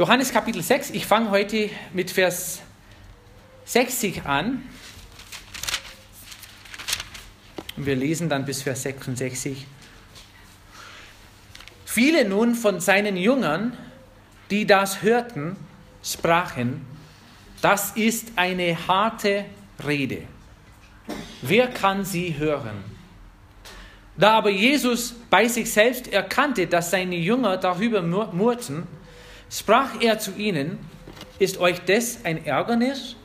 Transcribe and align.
Johannes 0.00 0.32
Kapitel 0.32 0.62
6, 0.62 0.92
ich 0.92 1.04
fange 1.04 1.30
heute 1.30 1.68
mit 1.92 2.10
Vers 2.10 2.62
60 3.66 4.24
an. 4.24 4.62
Und 7.76 7.84
wir 7.84 7.96
lesen 7.96 8.30
dann 8.30 8.46
bis 8.46 8.62
Vers 8.62 8.84
66. 8.84 9.66
Viele 11.84 12.26
nun 12.26 12.54
von 12.54 12.80
seinen 12.80 13.18
Jüngern, 13.18 13.76
die 14.50 14.66
das 14.66 15.02
hörten, 15.02 15.56
sprachen, 16.02 16.86
das 17.60 17.90
ist 17.90 18.28
eine 18.36 18.88
harte 18.88 19.44
Rede. 19.86 20.22
Wer 21.42 21.66
kann 21.68 22.06
sie 22.06 22.38
hören? 22.38 22.84
Da 24.16 24.38
aber 24.38 24.48
Jesus 24.48 25.14
bei 25.28 25.46
sich 25.46 25.70
selbst 25.70 26.10
erkannte, 26.10 26.66
dass 26.66 26.90
seine 26.90 27.16
Jünger 27.16 27.58
darüber 27.58 28.00
murrten, 28.00 28.86
sprach 29.50 30.00
er 30.00 30.18
zu 30.18 30.32
ihnen, 30.36 30.78
ist 31.38 31.58
euch 31.58 31.80
das 31.80 32.24
ein 32.24 32.44
Ärgernis? 32.44 33.16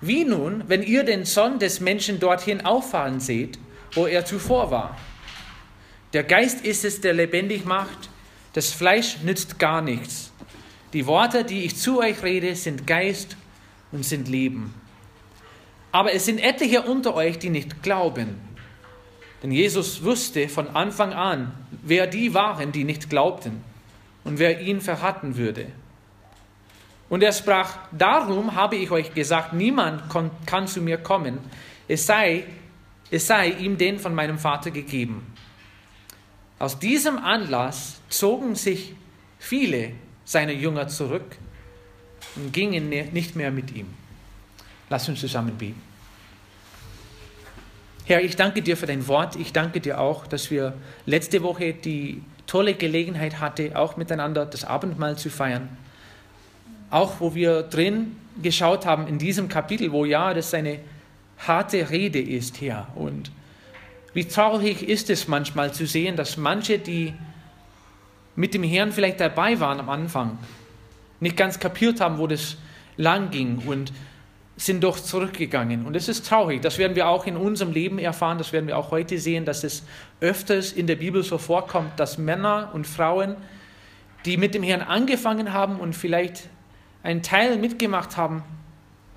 Wie 0.00 0.24
nun, 0.24 0.64
wenn 0.68 0.82
ihr 0.82 1.04
den 1.04 1.24
Sohn 1.24 1.58
des 1.58 1.80
Menschen 1.80 2.20
dorthin 2.20 2.64
auffahren 2.64 3.20
seht, 3.20 3.58
wo 3.92 4.06
er 4.06 4.24
zuvor 4.24 4.70
war? 4.70 4.96
Der 6.12 6.24
Geist 6.24 6.64
ist 6.64 6.84
es, 6.84 7.00
der 7.00 7.12
lebendig 7.12 7.64
macht, 7.64 8.08
das 8.52 8.72
Fleisch 8.72 9.18
nützt 9.22 9.58
gar 9.58 9.82
nichts. 9.82 10.32
Die 10.92 11.06
Worte, 11.06 11.44
die 11.44 11.64
ich 11.64 11.76
zu 11.76 12.00
euch 12.00 12.22
rede, 12.22 12.56
sind 12.56 12.86
Geist 12.86 13.36
und 13.92 14.04
sind 14.04 14.28
Leben. 14.28 14.74
Aber 15.92 16.12
es 16.12 16.24
sind 16.24 16.38
etliche 16.38 16.82
unter 16.82 17.14
euch, 17.14 17.38
die 17.38 17.50
nicht 17.50 17.82
glauben. 17.82 18.40
Denn 19.42 19.52
Jesus 19.52 20.02
wusste 20.02 20.48
von 20.48 20.68
Anfang 20.68 21.12
an, 21.12 21.52
wer 21.82 22.06
die 22.06 22.34
waren, 22.34 22.72
die 22.72 22.84
nicht 22.84 23.08
glaubten 23.08 23.64
und 24.24 24.38
wer 24.38 24.60
ihn 24.60 24.80
verraten 24.80 25.36
würde. 25.36 25.66
Und 27.08 27.22
er 27.22 27.32
sprach, 27.32 27.78
darum 27.90 28.54
habe 28.54 28.76
ich 28.76 28.90
euch 28.90 29.12
gesagt, 29.14 29.52
niemand 29.52 30.04
kann 30.46 30.68
zu 30.68 30.80
mir 30.80 30.98
kommen, 30.98 31.38
es 31.88 32.06
sei, 32.06 32.44
es 33.10 33.26
sei 33.26 33.48
ihm 33.48 33.76
den 33.76 33.98
von 33.98 34.14
meinem 34.14 34.38
Vater 34.38 34.70
gegeben. 34.70 35.34
Aus 36.60 36.78
diesem 36.78 37.18
Anlass 37.18 38.00
zogen 38.08 38.54
sich 38.54 38.94
viele 39.38 39.92
seiner 40.24 40.52
Jünger 40.52 40.86
zurück 40.86 41.36
und 42.36 42.52
gingen 42.52 42.88
nicht 42.88 43.34
mehr 43.34 43.50
mit 43.50 43.74
ihm. 43.74 43.88
Lass 44.88 45.08
uns 45.08 45.20
zusammen 45.20 45.56
beten. 45.56 45.82
Herr, 48.04 48.22
ich 48.22 48.36
danke 48.36 48.60
dir 48.62 48.76
für 48.76 48.86
dein 48.86 49.06
Wort. 49.08 49.36
Ich 49.36 49.52
danke 49.52 49.80
dir 49.80 50.00
auch, 50.00 50.26
dass 50.26 50.50
wir 50.50 50.74
letzte 51.06 51.42
Woche 51.42 51.74
die 51.74 52.22
tolle 52.50 52.74
Gelegenheit 52.74 53.38
hatten, 53.38 53.76
auch 53.76 53.96
miteinander 53.96 54.44
das 54.44 54.64
Abendmahl 54.64 55.16
zu 55.16 55.30
feiern. 55.30 55.68
Auch 56.90 57.20
wo 57.20 57.36
wir 57.36 57.62
drin 57.62 58.16
geschaut 58.42 58.86
haben 58.86 59.06
in 59.06 59.18
diesem 59.18 59.48
Kapitel, 59.48 59.92
wo 59.92 60.04
ja 60.04 60.34
das 60.34 60.52
eine 60.52 60.80
harte 61.38 61.90
Rede 61.90 62.20
ist, 62.20 62.60
Herr. 62.60 62.88
Und 62.96 63.30
wie 64.14 64.24
traurig 64.24 64.88
ist 64.88 65.10
es 65.10 65.28
manchmal 65.28 65.72
zu 65.72 65.86
sehen, 65.86 66.16
dass 66.16 66.36
manche, 66.36 66.80
die 66.80 67.14
mit 68.34 68.52
dem 68.52 68.64
Herrn 68.64 68.90
vielleicht 68.90 69.20
dabei 69.20 69.60
waren 69.60 69.78
am 69.78 69.88
Anfang, 69.88 70.36
nicht 71.20 71.36
ganz 71.36 71.60
kapiert 71.60 72.00
haben, 72.00 72.18
wo 72.18 72.26
das 72.26 72.56
lang 72.96 73.30
ging 73.30 73.58
und 73.64 73.92
sind 74.60 74.84
doch 74.84 75.00
zurückgegangen. 75.00 75.86
Und 75.86 75.96
es 75.96 76.08
ist 76.08 76.26
traurig. 76.26 76.60
Das 76.60 76.76
werden 76.76 76.94
wir 76.94 77.08
auch 77.08 77.26
in 77.26 77.36
unserem 77.36 77.72
Leben 77.72 77.98
erfahren. 77.98 78.36
Das 78.36 78.52
werden 78.52 78.66
wir 78.66 78.76
auch 78.76 78.90
heute 78.90 79.18
sehen, 79.18 79.46
dass 79.46 79.64
es 79.64 79.84
öfters 80.20 80.72
in 80.72 80.86
der 80.86 80.96
Bibel 80.96 81.22
so 81.22 81.38
vorkommt, 81.38 81.98
dass 81.98 82.18
Männer 82.18 82.70
und 82.74 82.86
Frauen, 82.86 83.36
die 84.26 84.36
mit 84.36 84.54
dem 84.54 84.62
Herrn 84.62 84.82
angefangen 84.82 85.54
haben 85.54 85.80
und 85.80 85.96
vielleicht 85.96 86.50
einen 87.02 87.22
Teil 87.22 87.56
mitgemacht 87.56 88.18
haben, 88.18 88.42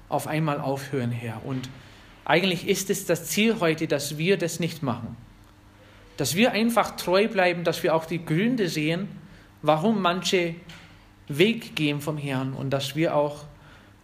auf 0.07 0.27
einmal 0.27 0.61
aufhören, 0.61 1.11
Herr. 1.11 1.45
Und 1.45 1.69
eigentlich 2.23 2.67
ist 2.67 2.89
es 2.89 3.05
das 3.05 3.25
Ziel 3.25 3.57
heute, 3.59 3.87
dass 3.87 4.17
wir 4.17 4.37
das 4.37 4.61
nicht 4.61 4.81
machen. 4.81 5.17
Dass 6.15 6.35
wir 6.35 6.53
einfach 6.53 6.95
treu 6.95 7.27
bleiben, 7.27 7.65
dass 7.65 7.83
wir 7.83 7.93
auch 7.95 8.05
die 8.05 8.23
Gründe 8.23 8.69
sehen, 8.69 9.09
warum 9.61 10.01
manche 10.01 10.55
Weg 11.27 11.75
gehen 11.75 11.99
vom 11.99 12.17
Herrn 12.17 12.53
und 12.53 12.69
dass 12.69 12.95
wir 12.95 13.15
auch 13.15 13.43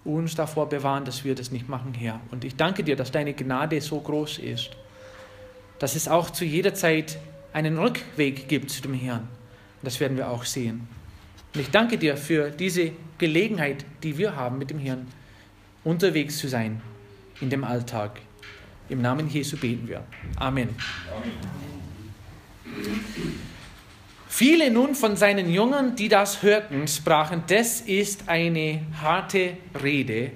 uns 0.06 0.36
davor 0.36 0.70
bewahren, 0.70 1.06
dass 1.06 1.24
wir 1.24 1.36
das 1.36 1.52
nicht 1.52 1.68
machen, 1.68 1.94
Herr. 1.94 2.20
Und 2.32 2.44
ich 2.46 2.56
danke 2.56 2.84
dir, 2.84 2.96
dass 2.96 3.12
deine 3.12 3.34
Gnade 3.34 3.82
so 3.82 4.00
groß 4.00 4.40
ist, 4.40 4.72
dass 5.80 5.96
es 5.96 6.08
auch 6.08 6.30
zu 6.30 6.46
jeder 6.46 6.74
Zeit 6.74 7.20
einen 7.54 7.78
Rückweg 7.78 8.48
gibt 8.48 8.70
zu 8.70 8.82
dem 8.82 8.94
Herrn. 8.94 9.28
Das 9.82 10.00
werden 10.00 10.18
wir 10.18 10.30
auch 10.30 10.46
sehen. 10.46 10.88
Und 11.54 11.62
ich 11.62 11.72
danke 11.72 11.98
dir 11.98 12.18
für 12.18 12.52
diese 12.52 12.92
Gelegenheit, 13.18 13.86
die 14.04 14.18
wir 14.18 14.36
haben, 14.36 14.58
mit 14.58 14.70
dem 14.70 14.80
Herrn 14.80 15.08
unterwegs 15.84 16.38
zu 16.38 16.48
sein 16.48 16.82
in 17.42 17.50
dem 17.50 17.64
Alltag. 17.64 18.20
Im 18.90 19.02
Namen 19.02 19.30
Jesu 19.30 19.58
beten 19.58 19.88
wir. 19.88 20.04
Amen. 20.38 20.70
Amen. 22.76 23.49
Viele 24.32 24.70
nun 24.70 24.94
von 24.94 25.16
seinen 25.16 25.52
Jüngern, 25.52 25.96
die 25.96 26.08
das 26.08 26.44
hörten, 26.44 26.88
sprachen, 26.88 27.44
das 27.48 27.82
ist 27.82 28.30
eine 28.30 28.82
harte 29.02 29.58
Rede. 29.82 30.30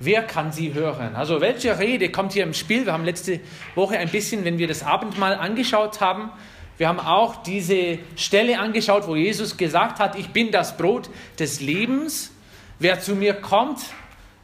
Wer 0.00 0.22
kann 0.24 0.50
sie 0.50 0.74
hören? 0.74 1.14
Also 1.14 1.40
welche 1.40 1.78
Rede 1.78 2.10
kommt 2.10 2.32
hier 2.32 2.42
im 2.42 2.54
Spiel? 2.54 2.84
Wir 2.84 2.92
haben 2.92 3.04
letzte 3.04 3.38
Woche 3.76 3.98
ein 3.98 4.08
bisschen, 4.08 4.44
wenn 4.44 4.58
wir 4.58 4.66
das 4.66 4.82
Abendmahl 4.82 5.34
angeschaut 5.34 6.00
haben, 6.00 6.30
wir 6.76 6.88
haben 6.88 6.98
auch 6.98 7.42
diese 7.44 8.00
Stelle 8.16 8.58
angeschaut, 8.58 9.06
wo 9.06 9.14
Jesus 9.14 9.56
gesagt 9.56 10.00
hat, 10.00 10.18
ich 10.18 10.30
bin 10.30 10.50
das 10.50 10.76
Brot 10.76 11.08
des 11.38 11.60
Lebens. 11.60 12.32
Wer 12.80 13.00
zu 13.00 13.14
mir 13.14 13.32
kommt, 13.32 13.78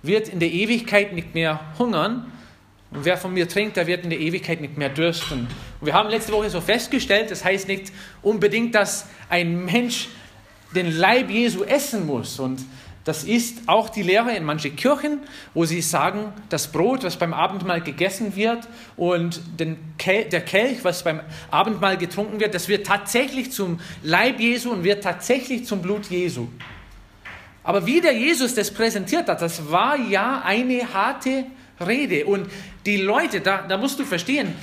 wird 0.03 0.29
in 0.29 0.39
der 0.39 0.51
Ewigkeit 0.51 1.13
nicht 1.13 1.35
mehr 1.35 1.61
hungern. 1.77 2.33
Und 2.93 3.05
wer 3.05 3.19
von 3.19 3.35
mir 3.35 3.49
trinkt, 3.49 3.77
der 3.77 3.89
wird 3.89 4.05
in 4.05 4.11
der 4.11 4.21
Ewigkeit 4.21 4.61
nicht 4.61 4.79
mehr 4.79 4.89
dürsten. 4.89 5.49
Und 5.83 5.87
wir 5.87 5.95
haben 5.95 6.11
letzte 6.11 6.31
Woche 6.31 6.49
so 6.49 6.61
festgestellt, 6.61 7.33
das 7.33 7.45
heißt 7.45 7.67
nicht 7.67 7.93
unbedingt, 8.23 8.73
dass 8.77 9.09
ein 9.29 9.65
Mensch 9.65 10.11
den 10.77 10.97
Leib 10.97 11.29
Jesu 11.29 11.65
essen 11.65 12.07
muss. 12.07 12.39
Und 12.39 12.61
das 13.03 13.25
ist 13.25 13.63
auch 13.67 13.89
die 13.89 14.03
Lehre 14.05 14.31
in 14.37 14.45
manchen 14.45 14.77
Kirchen, 14.77 15.19
wo 15.55 15.65
sie 15.65 15.81
sagen, 15.81 16.33
das 16.51 16.71
Brot, 16.71 17.03
was 17.03 17.17
beim 17.17 17.35
Abendmahl 17.35 17.81
gegessen 17.81 18.37
wird 18.37 18.69
und 18.97 19.41
Kel 19.99 20.27
der 20.27 20.43
Kelch, 20.43 20.85
was 20.85 21.03
beim 21.03 21.19
Abendmahl 21.51 21.97
getrunken 21.97 22.39
wird, 22.39 22.55
das 22.55 22.69
wird 22.69 22.87
tatsächlich 22.87 23.51
zum 23.51 23.81
Leib 24.05 24.39
Jesu 24.39 24.71
und 24.71 24.85
wird 24.85 25.03
tatsächlich 25.03 25.65
zum 25.65 25.83
Blut 25.83 26.07
Jesu. 26.07 26.47
Aber 27.65 27.87
wie 27.87 28.01
der 28.01 28.13
Jesus 28.13 28.55
das 28.55 28.71
präsentiert 28.71 29.29
hat, 29.29 29.43
das 29.43 29.69
war 29.69 29.97
ja 29.97 30.43
eine 30.45 30.95
harte 30.95 31.47
Rede. 31.85 32.25
Und 32.27 32.49
die 32.87 32.99
Leute, 32.99 33.41
da, 33.41 33.63
da 33.63 33.77
musst 33.77 33.99
du 33.99 34.05
verstehen, 34.05 34.55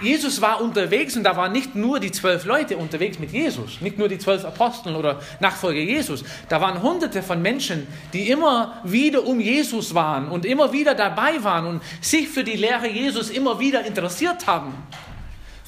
Jesus 0.00 0.40
war 0.40 0.60
unterwegs 0.60 1.16
und 1.16 1.22
da 1.22 1.36
waren 1.36 1.52
nicht 1.52 1.76
nur 1.76 2.00
die 2.00 2.10
zwölf 2.10 2.44
Leute 2.44 2.76
unterwegs 2.76 3.18
mit 3.18 3.30
Jesus, 3.30 3.80
nicht 3.80 3.96
nur 3.96 4.08
die 4.08 4.18
zwölf 4.18 4.44
Apostel 4.44 4.96
oder 4.96 5.20
Nachfolger 5.38 5.80
Jesus. 5.80 6.24
Da 6.48 6.60
waren 6.60 6.82
hunderte 6.82 7.22
von 7.22 7.40
Menschen, 7.40 7.86
die 8.12 8.28
immer 8.28 8.80
wieder 8.82 9.24
um 9.24 9.40
Jesus 9.40 9.94
waren 9.94 10.28
und 10.28 10.44
immer 10.44 10.72
wieder 10.72 10.94
dabei 10.94 11.42
waren 11.44 11.66
und 11.66 11.82
sich 12.00 12.28
für 12.28 12.42
die 12.42 12.56
Lehre 12.56 12.88
Jesus 12.88 13.30
immer 13.30 13.60
wieder 13.60 13.84
interessiert 13.84 14.46
haben. 14.46 14.74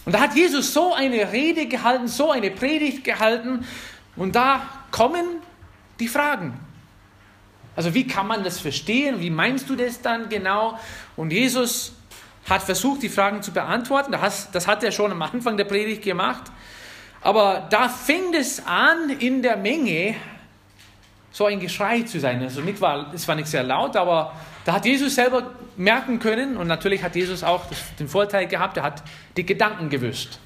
Und 0.04 0.12
da 0.12 0.20
hat 0.20 0.34
Jesus 0.34 0.72
so 0.72 0.92
eine 0.92 1.32
Rede 1.32 1.66
gehalten, 1.66 2.08
so 2.08 2.30
eine 2.30 2.50
Predigt 2.50 3.04
gehalten 3.04 3.64
und 4.16 4.34
da 4.34 4.66
kommen 4.90 5.24
die 6.00 6.08
Fragen. 6.08 6.58
Also 7.76 7.94
wie 7.94 8.06
kann 8.06 8.26
man 8.26 8.42
das 8.42 8.58
verstehen? 8.58 9.20
Wie 9.20 9.30
meinst 9.30 9.68
du 9.68 9.76
das 9.76 10.00
dann 10.00 10.28
genau? 10.28 10.78
Und 11.16 11.30
Jesus 11.30 11.92
hat 12.48 12.62
versucht, 12.62 13.02
die 13.02 13.08
Fragen 13.08 13.42
zu 13.42 13.52
beantworten. 13.52 14.12
Das 14.12 14.66
hat 14.66 14.82
er 14.84 14.92
schon 14.92 15.12
am 15.12 15.22
Anfang 15.22 15.56
der 15.56 15.64
Predigt 15.64 16.02
gemacht. 16.02 16.44
Aber 17.20 17.66
da 17.70 17.88
fing 17.88 18.34
es 18.34 18.64
an, 18.64 19.10
in 19.18 19.42
der 19.42 19.56
Menge 19.56 20.14
so 21.32 21.46
ein 21.46 21.60
Geschrei 21.60 22.02
zu 22.02 22.20
sein. 22.20 22.40
Also 22.42 22.60
nicht 22.60 22.80
war, 22.80 23.12
es 23.12 23.26
war 23.26 23.34
nicht 23.34 23.48
sehr 23.48 23.62
laut, 23.62 23.96
aber 23.96 24.32
da 24.64 24.74
hat 24.74 24.86
Jesus 24.86 25.16
selber 25.16 25.50
merken 25.76 26.18
können 26.18 26.56
und 26.56 26.66
natürlich 26.66 27.02
hat 27.02 27.14
Jesus 27.14 27.44
auch 27.44 27.64
den 27.98 28.08
Vorteil 28.08 28.46
gehabt, 28.46 28.76
er 28.78 28.84
hat 28.84 29.02
die 29.36 29.44
Gedanken 29.44 29.90
gewusst. 29.90 30.38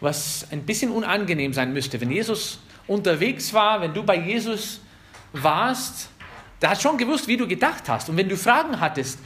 Was 0.00 0.46
ein 0.50 0.64
bisschen 0.64 0.90
unangenehm 0.90 1.52
sein 1.52 1.72
müsste. 1.72 2.00
Wenn 2.00 2.10
Jesus 2.10 2.58
unterwegs 2.86 3.54
war, 3.54 3.80
wenn 3.80 3.94
du 3.94 4.02
bei 4.02 4.16
Jesus 4.16 4.80
warst, 5.32 6.10
der 6.60 6.70
hat 6.70 6.82
schon 6.82 6.98
gewusst, 6.98 7.26
wie 7.26 7.36
du 7.36 7.48
gedacht 7.48 7.88
hast. 7.88 8.08
Und 8.08 8.16
wenn 8.16 8.28
du 8.28 8.36
Fragen 8.36 8.80
hattest, 8.80 9.20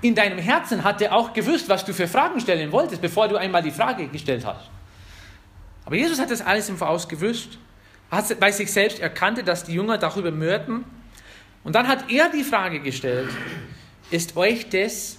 in 0.00 0.14
deinem 0.14 0.38
Herzen 0.38 0.84
hat 0.84 1.02
er 1.02 1.14
auch 1.14 1.32
gewusst, 1.32 1.68
was 1.68 1.84
du 1.84 1.92
für 1.92 2.06
Fragen 2.06 2.40
stellen 2.40 2.70
wolltest, 2.70 3.02
bevor 3.02 3.28
du 3.28 3.36
einmal 3.36 3.62
die 3.62 3.70
Frage 3.70 4.06
gestellt 4.08 4.46
hast. 4.46 4.70
Aber 5.84 5.96
Jesus 5.96 6.20
hat 6.20 6.30
das 6.30 6.40
alles 6.40 6.68
im 6.68 6.76
Voraus 6.76 7.08
gewusst, 7.08 7.58
hat 8.10 8.38
bei 8.38 8.52
sich 8.52 8.70
selbst 8.70 9.00
erkannte, 9.00 9.42
dass 9.42 9.64
die 9.64 9.74
Jünger 9.74 9.98
darüber 9.98 10.30
mörten. 10.30 10.84
Und 11.64 11.74
dann 11.74 11.88
hat 11.88 12.10
er 12.10 12.30
die 12.30 12.44
Frage 12.44 12.80
gestellt, 12.80 13.30
ist 14.10 14.36
euch 14.36 14.68
das 14.68 15.18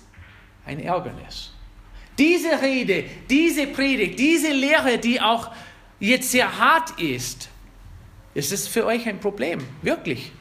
ein 0.66 0.80
Ärgernis? 0.80 1.52
Diese 2.18 2.62
Rede, 2.62 3.06
diese 3.30 3.68
Predigt, 3.68 4.20
diese 4.20 4.52
Lehre, 4.52 4.98
die 4.98 5.22
auch 5.22 5.52
jetzt 6.00 6.32
sehr 6.32 6.58
hart 6.58 7.00
ist, 7.00 7.50
ist 8.34 8.52
es 8.52 8.68
für 8.68 8.86
euch 8.86 9.08
ein 9.08 9.20
Problem, 9.20 9.60
wirklich. 9.82 10.32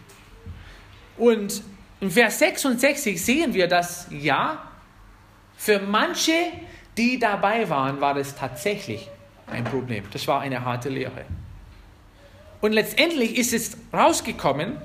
Und 1.16 1.62
in 2.00 2.10
Vers 2.10 2.38
66 2.38 3.22
sehen 3.22 3.54
wir, 3.54 3.66
dass 3.66 4.06
ja, 4.10 4.62
für 5.56 5.80
manche, 5.80 6.52
die 6.96 7.18
dabei 7.18 7.68
waren, 7.68 8.00
war 8.00 8.14
das 8.14 8.36
tatsächlich 8.36 9.08
ein 9.46 9.64
Problem. 9.64 10.04
Das 10.12 10.26
war 10.28 10.40
eine 10.40 10.64
harte 10.64 10.88
Lehre. 10.88 11.24
Und 12.60 12.72
letztendlich 12.72 13.36
ist 13.36 13.52
es 13.52 13.76
rausgekommen, 13.92 14.76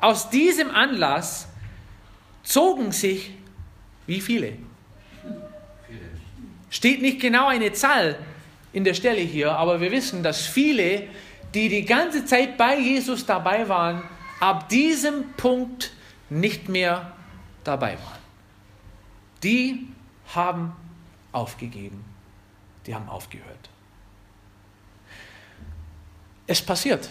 aus 0.00 0.30
diesem 0.30 0.70
Anlass 0.70 1.48
zogen 2.42 2.92
sich 2.92 3.32
wie 4.06 4.20
viele? 4.20 4.52
Steht 6.70 7.02
nicht 7.02 7.20
genau 7.20 7.48
eine 7.48 7.72
Zahl 7.72 8.18
in 8.72 8.84
der 8.84 8.94
Stelle 8.94 9.20
hier, 9.20 9.52
aber 9.52 9.80
wir 9.80 9.90
wissen, 9.90 10.22
dass 10.22 10.46
viele, 10.46 11.04
die 11.54 11.68
die 11.68 11.84
ganze 11.84 12.24
Zeit 12.24 12.56
bei 12.56 12.78
Jesus 12.78 13.26
dabei 13.26 13.68
waren, 13.68 14.02
ab 14.38 14.68
diesem 14.68 15.32
Punkt 15.36 15.92
nicht 16.28 16.68
mehr 16.68 17.12
dabei 17.64 17.94
waren. 17.98 18.18
Die 19.42 19.88
haben 20.34 20.72
aufgegeben. 21.32 22.04
Die 22.86 22.94
haben 22.94 23.08
aufgehört. 23.08 23.70
Es 26.46 26.62
passiert. 26.62 27.10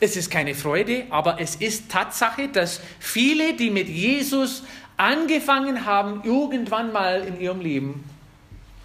Es 0.00 0.16
ist 0.16 0.30
keine 0.30 0.54
Freude, 0.54 1.06
aber 1.10 1.40
es 1.40 1.56
ist 1.56 1.90
Tatsache, 1.90 2.48
dass 2.48 2.80
viele, 2.98 3.54
die 3.54 3.70
mit 3.70 3.88
Jesus 3.88 4.64
angefangen 4.96 5.84
haben, 5.86 6.22
irgendwann 6.24 6.92
mal 6.92 7.22
in 7.22 7.40
ihrem 7.40 7.60
Leben 7.60 8.04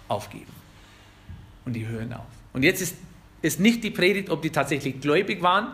aufgeben. 0.08 0.52
Und 1.64 1.72
die 1.74 1.86
hören 1.86 2.12
auf. 2.12 2.26
Und 2.52 2.62
jetzt 2.62 2.80
ist 2.80 2.96
es 3.42 3.58
nicht 3.58 3.82
die 3.84 3.90
Predigt, 3.90 4.30
ob 4.30 4.42
die 4.42 4.50
tatsächlich 4.50 5.00
gläubig 5.00 5.42
waren 5.42 5.68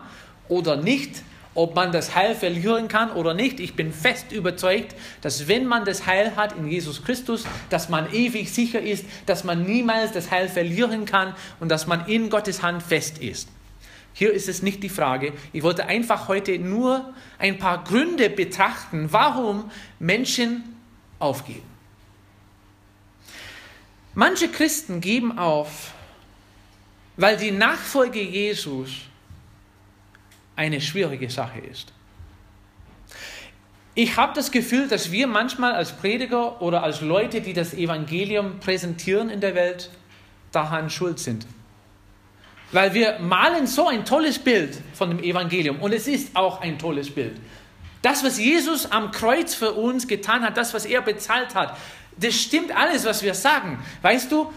oder 0.47 0.77
nicht, 0.77 1.23
ob 1.57 1.73
man 1.73 1.91
das 1.91 2.13
Heil 2.13 2.35
verlieren 2.35 2.87
kann 2.87 3.11
oder 3.11 3.33
nicht. 3.33 3.59
Ich 3.59 3.75
bin 3.75 3.91
fest 3.91 4.31
überzeugt, 4.31 4.95
dass 5.21 5.47
wenn 5.47 5.65
man 5.65 5.85
das 5.85 6.05
Heil 6.05 6.35
hat 6.35 6.55
in 6.55 6.67
Jesus 6.67 7.03
Christus, 7.03 7.45
dass 7.71 7.89
man 7.89 8.13
ewig 8.13 8.53
sicher 8.53 8.79
ist, 8.79 9.05
dass 9.25 9.43
man 9.43 9.63
niemals 9.63 10.11
das 10.11 10.29
Heil 10.29 10.49
verlieren 10.49 11.05
kann 11.05 11.33
und 11.59 11.69
dass 11.69 11.87
man 11.87 12.05
in 12.05 12.29
Gottes 12.29 12.61
Hand 12.61 12.83
fest 12.83 13.17
ist. 13.17 13.49
Hier 14.13 14.31
ist 14.33 14.47
es 14.47 14.61
nicht 14.61 14.83
die 14.83 14.89
Frage. 14.89 15.33
Ich 15.51 15.63
wollte 15.63 15.87
einfach 15.87 16.27
heute 16.27 16.59
nur 16.59 17.11
ein 17.39 17.57
paar 17.57 17.83
Gründe 17.83 18.29
betrachten, 18.29 19.07
warum 19.09 19.71
Menschen 19.97 20.75
aufgeben. 21.17 21.65
Manche 24.13 24.47
Christen 24.47 25.01
geben 25.01 25.39
auf, 25.39 25.91
weil 27.15 27.35
die 27.35 27.51
Nachfolge 27.51 28.21
Jesus 28.21 29.06
eine 30.57 30.81
schwierige 30.81 31.29
Sache 31.29 31.59
ist. 31.59 31.93
Ich 33.95 34.17
habe 34.17 34.33
das 34.33 34.51
Gefühl, 34.51 34.87
dass 34.87 35.11
wir 35.11 35.25
manchmal 35.25 35.73
als 35.73 35.93
Prediger 35.93 36.61
oder 36.61 36.83
als 36.83 37.01
Leute, 37.01 37.41
die 37.41 37.53
das 37.53 37.73
Evangelium 37.73 38.59
präsentieren 38.59 39.29
in 39.29 39.39
der 39.39 39.55
Welt, 39.55 39.89
daran 40.51 40.89
schuld 40.89 41.19
sind. 41.19 41.47
Weil 42.71 42.93
wir 42.93 43.19
malen 43.19 43.65
so 43.65 43.87
ein 43.87 44.05
tolles 44.05 44.39
Bild 44.39 44.77
von 44.93 45.09
dem 45.09 45.23
Evangelium 45.23 45.79
und 45.79 45.93
es 45.93 46.07
ist 46.07 46.35
auch 46.35 46.61
ein 46.61 46.77
tolles 46.77 47.09
Bild. 47.09 47.37
Das, 48.01 48.23
was 48.23 48.37
Jesus 48.37 48.91
am 48.91 49.11
Kreuz 49.11 49.55
für 49.55 49.73
uns 49.73 50.07
getan 50.07 50.43
hat, 50.43 50.57
das, 50.57 50.73
was 50.73 50.85
er 50.85 51.01
bezahlt 51.01 51.55
hat, 51.55 51.77
das 52.17 52.35
stimmt 52.35 52.75
alles, 52.75 53.05
was 53.05 53.23
wir 53.23 53.33
sagen. 53.33 53.79
Weißt 54.01 54.31
du, 54.31 54.51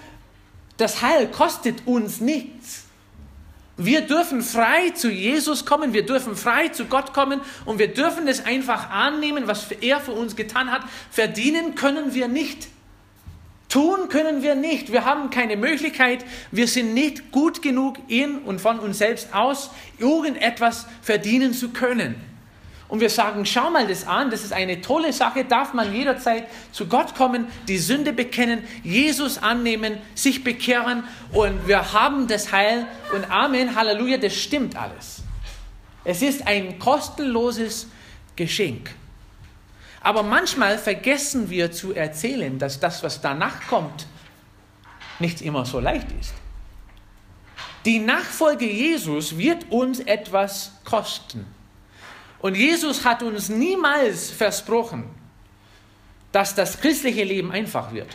das 0.77 1.03
Heil 1.03 1.29
kostet 1.29 1.87
uns 1.87 2.21
nichts. 2.21 2.87
Wir 3.83 4.03
dürfen 4.03 4.43
frei 4.43 4.91
zu 4.91 5.11
Jesus 5.11 5.65
kommen, 5.65 5.95
wir 5.95 6.05
dürfen 6.05 6.37
frei 6.37 6.69
zu 6.69 6.85
Gott 6.85 7.15
kommen 7.15 7.41
und 7.65 7.79
wir 7.79 7.89
dürfen 7.89 8.29
es 8.29 8.45
einfach 8.45 8.91
annehmen, 8.91 9.47
was 9.47 9.71
er 9.71 10.01
für 10.01 10.13
uns 10.13 10.37
getan 10.37 10.71
hat. 10.71 10.83
Verdienen 11.11 11.75
können 11.75 12.15
wir 12.15 12.29
nicht. 12.29 12.69
Tun 13.71 14.09
können 14.11 14.43
wir 14.43 14.55
nicht. 14.55 14.93
Wir 14.93 15.07
haben 15.07 15.31
keine 15.31 15.57
Möglichkeit. 15.57 16.27
Wir 16.51 16.69
sind 16.69 16.93
nicht 16.93 17.33
gut 17.33 17.63
genug 17.63 17.97
in 18.09 18.39
und 18.39 18.61
von 18.61 18.79
uns 18.81 18.99
selbst 18.99 19.33
aus, 19.33 19.71
irgendetwas 19.99 20.87
verdienen 21.01 21.55
zu 21.55 21.71
können 21.71 22.30
und 22.91 23.01
wir 23.01 23.09
sagen, 23.09 23.47
schau 23.47 23.71
mal 23.71 23.87
das 23.87 24.07
an, 24.07 24.31
das 24.31 24.43
ist 24.43 24.53
eine 24.53 24.81
tolle 24.81 25.13
Sache, 25.13 25.45
darf 25.45 25.73
man 25.73 25.95
jederzeit 25.95 26.49
zu 26.73 26.87
Gott 26.87 27.15
kommen, 27.15 27.47
die 27.69 27.79
Sünde 27.79 28.13
bekennen, 28.13 28.65
Jesus 28.83 29.39
annehmen, 29.39 29.99
sich 30.15 30.43
bekehren 30.43 31.05
und 31.33 31.69
wir 31.69 31.93
haben 31.93 32.27
das 32.27 32.53
Heil 32.53 32.87
und 33.15 33.31
Amen, 33.31 33.77
Halleluja, 33.77 34.19
das 34.19 34.35
stimmt 34.35 34.77
alles. 34.77 35.23
Es 36.05 36.21
ist 36.21 36.47
ein 36.47 36.81
kostenloses 36.81 37.87
Geschenk. 38.35 38.91
Aber 40.01 40.23
manchmal 40.23 40.77
vergessen 40.79 41.49
wir 41.49 41.71
zu 41.71 41.95
erzählen, 41.95 42.59
dass 42.59 42.81
das, 42.81 43.03
was 43.03 43.21
danach 43.21 43.69
kommt, 43.69 44.07
nicht 45.21 45.43
immer 45.43 45.65
so 45.65 45.79
leicht 45.79 46.09
ist. 46.19 46.33
Die 47.85 47.99
Nachfolge 47.99 48.67
Jesus 48.67 49.39
wird 49.39 49.71
uns 49.71 50.01
etwas 50.01 50.73
kosten. 50.85 51.47
Und 52.41 52.57
Jesus 52.57 53.05
hat 53.05 53.23
uns 53.23 53.49
niemals 53.49 54.31
versprochen, 54.31 55.05
dass 56.33 56.55
das 56.55 56.81
christliche 56.81 57.25
Leben 57.25 57.53
einfach 57.53 57.93
wird. 57.93 58.09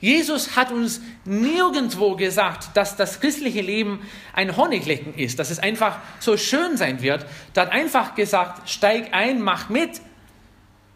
Jesus 0.00 0.56
hat 0.56 0.72
uns 0.72 1.02
nirgendwo 1.26 2.16
gesagt, 2.16 2.74
dass 2.74 2.96
das 2.96 3.20
christliche 3.20 3.60
Leben 3.60 4.00
ein 4.32 4.56
Honiglecken 4.56 5.14
ist, 5.14 5.38
dass 5.38 5.50
es 5.50 5.58
einfach 5.58 5.98
so 6.20 6.38
schön 6.38 6.78
sein 6.78 7.02
wird. 7.02 7.26
Er 7.54 7.62
hat 7.62 7.72
einfach 7.72 8.14
gesagt, 8.14 8.68
steig 8.68 9.12
ein, 9.12 9.42
mach 9.42 9.68
mit. 9.68 10.00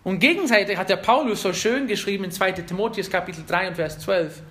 Und 0.05 0.21
gegenseitig 0.21 0.79
hat 0.79 0.89
der 0.89 0.97
Paulus 0.97 1.43
so 1.43 1.53
schön 1.53 1.87
geschrieben 1.87 2.25
in 2.25 2.31
2 2.31 2.53
Timotheus 2.53 3.11
Kapitel 3.11 3.45
3 3.47 3.69
und 3.69 3.75
Vers 3.75 3.99
12 3.99 4.43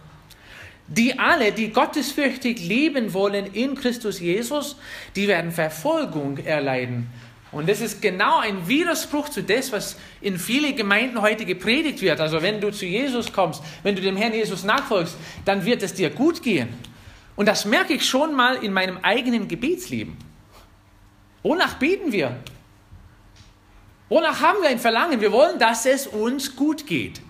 die 0.88 1.18
alle, 1.18 1.52
die 1.52 1.70
gottesfürchtig 1.70 2.60
leben 2.68 3.14
wollen 3.14 3.54
in 3.54 3.76
Christus 3.76 4.20
Jesus, 4.20 4.76
die 5.16 5.28
werden 5.28 5.52
Verfolgung 5.52 6.38
erleiden. 6.38 7.10
Und 7.52 7.70
das 7.70 7.82
ist 7.82 8.02
genau 8.02 8.40
ein 8.40 8.68
Widerspruch 8.68 9.30
zu 9.30 9.44
dem, 9.44 9.64
was 9.72 9.96
in 10.22 10.40
vielen 10.40 10.76
Gemeinden 10.76 11.22
heute 11.22 11.46
gepredigt 11.46 12.02
wird. 12.02 12.20
Also 12.20 12.42
wenn 12.42 12.60
du 12.60 12.72
zu 12.72 12.86
Jesus 12.86 13.32
kommst, 13.32 13.62
wenn 13.84 13.96
du 13.96 14.02
dem 14.02 14.18
Herrn 14.18 14.34
Jesus 14.34 14.64
nachfolgst, 14.64 15.16
dann 15.46 15.64
wird 15.64 15.84
es 15.84 15.94
dir 15.94 16.10
gut 16.10 16.42
gehen. 16.42 16.70
Und 17.36 17.48
das 17.48 17.66
merke 17.66 17.94
ich 17.94 18.06
schon 18.08 18.34
mal 18.34 18.56
in 18.56 18.74
meinem 18.74 18.98
eigenen 19.04 19.48
Gebetsleben. 19.48 20.18
Wonach 21.44 21.76
beten 21.76 22.12
wir? 22.12 22.38
Wonach 24.10 24.42
haben 24.42 24.62
wir 24.62 24.70
ein 24.70 24.80
Verlangen? 24.80 25.22
Wir 25.22 25.32
wollen, 25.32 25.60
dass 25.60 25.86
es 25.86 26.08
uns 26.08 26.56
gut 26.56 26.88
geht. 26.88 27.22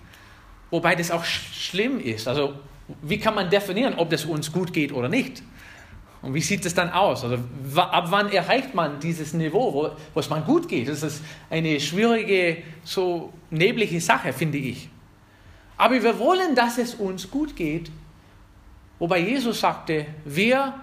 Wobei 0.70 0.94
das 0.94 1.10
auch 1.10 1.24
schlimm 1.24 2.00
ist. 2.00 2.26
Also 2.28 2.54
wie 3.02 3.18
kann 3.18 3.34
man 3.34 3.50
definieren, 3.50 3.94
ob 3.94 4.10
das 4.10 4.24
uns 4.24 4.52
gut 4.52 4.72
geht 4.72 4.92
oder 4.92 5.08
nicht? 5.08 5.42
Und 6.22 6.32
wie 6.32 6.40
sieht 6.40 6.64
es 6.64 6.74
dann 6.74 6.90
aus? 6.90 7.22
Also 7.22 7.36
ab 7.76 8.06
wann 8.08 8.30
erreicht 8.32 8.74
man 8.74 8.98
dieses 8.98 9.34
Niveau, 9.34 9.74
wo, 9.74 9.90
wo 10.14 10.20
es 10.20 10.30
man 10.30 10.44
gut 10.44 10.68
geht? 10.68 10.88
Das 10.88 11.02
ist 11.02 11.22
eine 11.50 11.78
schwierige, 11.78 12.62
so 12.82 13.32
neblige 13.50 14.00
Sache, 14.00 14.32
finde 14.32 14.58
ich. 14.58 14.88
Aber 15.76 16.02
wir 16.02 16.18
wollen, 16.18 16.54
dass 16.54 16.78
es 16.78 16.94
uns 16.94 17.30
gut 17.30 17.56
geht. 17.56 17.90
Wobei 18.98 19.18
Jesus 19.18 19.60
sagte, 19.60 20.06
wer 20.24 20.74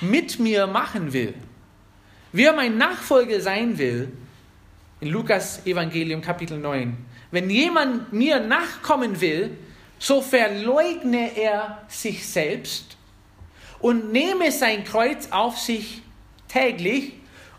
mit 0.00 0.38
mir 0.38 0.66
machen 0.66 1.12
will, 1.12 1.34
wer 2.32 2.52
mein 2.54 2.78
Nachfolger 2.78 3.40
sein 3.40 3.76
will, 3.76 4.12
in 5.00 5.08
Lukas 5.08 5.66
Evangelium 5.66 6.22
Kapitel 6.22 6.58
9, 6.58 6.96
wenn 7.32 7.50
jemand 7.50 8.14
mir 8.14 8.40
nachkommen 8.40 9.20
will, 9.20 9.58
so 9.98 10.20
verleugne 10.20 11.36
er 11.36 11.82
sich 11.88 12.26
selbst 12.26 12.96
und 13.78 14.12
nehme 14.12 14.52
sein 14.52 14.84
Kreuz 14.84 15.28
auf 15.30 15.58
sich 15.58 16.02
täglich 16.48 17.12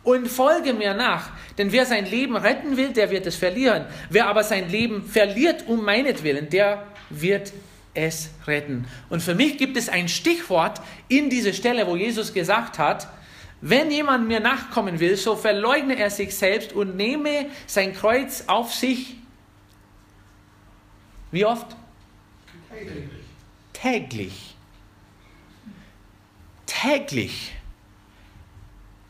und 0.03 0.27
folge 0.27 0.73
mir 0.73 0.93
nach. 0.93 1.31
Denn 1.57 1.71
wer 1.71 1.85
sein 1.85 2.05
Leben 2.05 2.35
retten 2.35 2.77
will, 2.77 2.89
der 2.89 3.09
wird 3.09 3.25
es 3.25 3.35
verlieren. 3.35 3.85
Wer 4.09 4.27
aber 4.27 4.43
sein 4.43 4.69
Leben 4.69 5.03
verliert 5.03 5.67
um 5.67 5.83
meinetwillen, 5.83 6.49
der 6.49 6.85
wird 7.09 7.51
es 7.93 8.29
retten. 8.45 8.85
Und 9.09 9.21
für 9.21 9.35
mich 9.35 9.57
gibt 9.57 9.75
es 9.75 9.89
ein 9.89 10.07
Stichwort 10.07 10.81
in 11.07 11.29
dieser 11.29 11.53
Stelle, 11.53 11.87
wo 11.87 11.95
Jesus 11.95 12.33
gesagt 12.33 12.77
hat, 12.77 13.07
wenn 13.59 13.89
jemand 13.89 14.27
mir 14.27 14.39
nachkommen 14.39 14.99
will, 14.99 15.17
so 15.17 15.35
verleugne 15.35 15.97
er 15.97 16.11
sich 16.11 16.35
selbst 16.35 16.73
und 16.73 16.95
nehme 16.95 17.47
sein 17.65 17.93
Kreuz 17.93 18.43
auf 18.45 18.71
sich. 18.71 19.15
Wie 21.31 21.43
oft? 21.43 21.75
Täglich. 23.73 24.55
Täglich. 26.65 27.55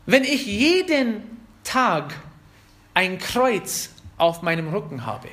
Wenn 0.06 0.24
ich 0.24 0.46
jeden 0.46 1.24
Tag 1.64 2.14
ein 2.94 3.18
Kreuz 3.18 3.94
auf 4.18 4.42
meinem 4.42 4.70
Rücken 4.70 5.06
habe, 5.06 5.30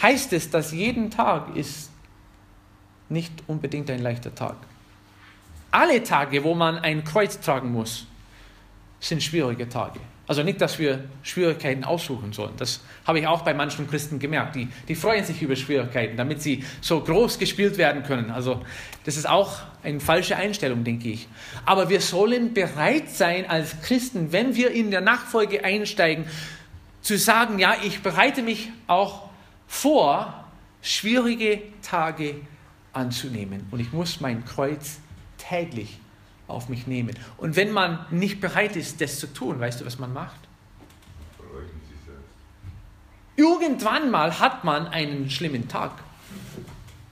heißt 0.00 0.32
es, 0.32 0.50
dass 0.50 0.72
jeden 0.72 1.10
Tag 1.10 1.54
ist 1.56 1.90
nicht 3.08 3.32
unbedingt 3.46 3.90
ein 3.90 4.00
leichter 4.00 4.34
Tag. 4.34 4.56
alle 5.70 6.02
Tage, 6.02 6.44
wo 6.44 6.54
man 6.54 6.78
ein 6.78 7.02
Kreuz 7.02 7.40
tragen 7.40 7.72
muss, 7.72 8.06
sind 9.02 9.22
schwierige 9.22 9.68
Tage. 9.68 10.00
Also 10.28 10.44
nicht, 10.44 10.60
dass 10.60 10.78
wir 10.78 11.04
Schwierigkeiten 11.24 11.82
aussuchen 11.82 12.32
sollen. 12.32 12.52
Das 12.56 12.80
habe 13.04 13.18
ich 13.18 13.26
auch 13.26 13.42
bei 13.42 13.52
manchen 13.52 13.90
Christen 13.90 14.20
gemerkt. 14.20 14.54
Die, 14.54 14.68
die 14.86 14.94
freuen 14.94 15.24
sich 15.24 15.42
über 15.42 15.56
Schwierigkeiten, 15.56 16.16
damit 16.16 16.40
sie 16.40 16.64
so 16.80 17.00
groß 17.00 17.38
gespielt 17.38 17.76
werden 17.76 18.04
können. 18.04 18.30
Also 18.30 18.62
das 19.04 19.16
ist 19.16 19.28
auch 19.28 19.58
eine 19.82 19.98
falsche 19.98 20.36
Einstellung, 20.36 20.84
denke 20.84 21.08
ich. 21.08 21.26
Aber 21.66 21.90
wir 21.90 22.00
sollen 22.00 22.54
bereit 22.54 23.10
sein 23.10 23.50
als 23.50 23.82
Christen, 23.82 24.30
wenn 24.30 24.54
wir 24.54 24.70
in 24.70 24.92
der 24.92 25.00
Nachfolge 25.00 25.64
einsteigen, 25.64 26.24
zu 27.00 27.18
sagen, 27.18 27.58
ja, 27.58 27.74
ich 27.82 28.00
bereite 28.00 28.42
mich 28.42 28.70
auch 28.86 29.28
vor, 29.66 30.44
schwierige 30.82 31.62
Tage 31.82 32.36
anzunehmen. 32.92 33.66
Und 33.72 33.80
ich 33.80 33.92
muss 33.92 34.20
mein 34.20 34.44
Kreuz 34.44 34.98
täglich 35.36 35.98
auf 36.52 36.68
mich 36.68 36.86
nehmen. 36.86 37.16
Und 37.38 37.56
wenn 37.56 37.72
man 37.72 38.04
nicht 38.10 38.40
bereit 38.40 38.76
ist, 38.76 39.00
das 39.00 39.18
zu 39.18 39.26
tun, 39.26 39.58
weißt 39.60 39.80
du, 39.80 39.86
was 39.86 39.98
man 39.98 40.12
macht? 40.12 40.40
Irgendwann 43.36 44.10
mal 44.10 44.38
hat 44.38 44.62
man 44.62 44.86
einen 44.88 45.30
schlimmen 45.30 45.68
Tag. 45.68 45.92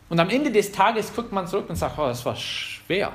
Und 0.08 0.20
am 0.20 0.28
Ende 0.28 0.50
des 0.50 0.72
Tages 0.72 1.14
guckt 1.14 1.32
man 1.32 1.46
zurück 1.46 1.70
und 1.70 1.76
sagt, 1.76 1.98
oh, 1.98 2.06
das 2.06 2.24
war 2.26 2.36
schwer. 2.36 3.12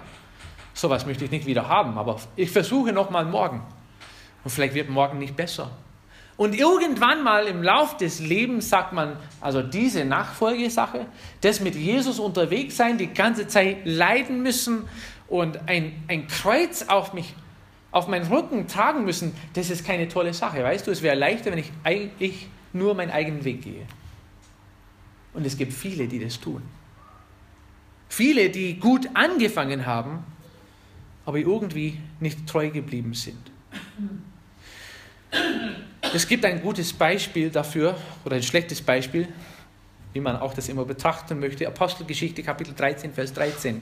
Sowas 0.74 1.06
möchte 1.06 1.26
ich 1.26 1.32
nicht 1.32 1.46
wieder 1.46 1.68
haben, 1.70 1.98
aber 1.98 2.20
ich 2.36 2.50
versuche 2.52 2.92
nochmal 2.92 3.26
morgen. 3.26 3.62
Und 4.44 4.50
vielleicht 4.50 4.74
wird 4.74 4.90
morgen 4.90 5.20
nicht 5.20 5.36
besser. 5.36 5.72
Und 6.38 6.54
irgendwann 6.54 7.24
mal 7.24 7.46
im 7.46 7.64
Lauf 7.64 7.96
des 7.96 8.20
Lebens 8.20 8.70
sagt 8.70 8.92
man, 8.92 9.16
also 9.40 9.62
diese 9.62 10.04
Nachfolgesache, 10.04 11.06
das 11.42 11.62
mit 11.62 11.76
Jesus 11.76 12.20
unterwegs 12.20 12.76
sein, 12.76 12.98
die 12.98 13.14
ganze 13.14 13.48
Zeit 13.48 13.86
leiden 13.86 14.44
müssen 14.44 14.84
und 15.28 15.68
ein, 15.68 16.04
ein 16.08 16.28
Kreuz 16.28 16.84
auf 16.84 17.14
mich, 17.14 17.34
auf 17.92 18.08
meinen 18.08 18.28
Rücken 18.28 18.68
tragen 18.68 19.06
müssen, 19.06 19.34
das 19.54 19.70
ist 19.70 19.86
keine 19.86 20.08
tolle 20.08 20.34
Sache. 20.34 20.64
Weißt 20.64 20.86
du, 20.86 20.92
es 20.92 21.02
wäre 21.02 21.16
leichter, 21.16 21.52
wenn 21.52 21.60
ich 21.60 21.72
eigentlich 21.84 22.48
nur 22.74 22.94
meinen 22.94 23.12
eigenen 23.12 23.44
Weg 23.44 23.62
gehe. 23.64 23.86
Und 25.34 25.46
es 25.46 25.58
gibt 25.58 25.74
viele, 25.74 26.08
die 26.08 26.20
das 26.20 26.40
tun. 26.40 26.62
Viele, 28.10 28.50
die 28.50 28.80
gut 28.80 29.10
angefangen 29.14 29.86
haben, 29.86 30.24
aber 31.26 31.38
irgendwie 31.38 32.00
nicht 32.20 32.48
treu 32.48 32.70
geblieben 32.70 33.14
sind. 33.14 33.52
Es 36.14 36.28
gibt 36.28 36.46
ein 36.46 36.62
gutes 36.62 36.94
Beispiel 36.94 37.50
dafür, 37.50 37.98
oder 38.24 38.38
ein 38.38 38.44
schlechtes 38.44 38.82
Beispiel, 38.82 39.28
wie 40.14 40.22
man 40.22 40.38
auch 40.38 40.54
das 40.54 40.70
immer 40.70 40.86
betrachten 40.86 41.40
möchte. 41.40 41.68
Apostelgeschichte 41.68 42.42
Kapitel 42.42 42.74
13, 42.74 43.14
Vers 43.14 43.34
13. 43.34 43.82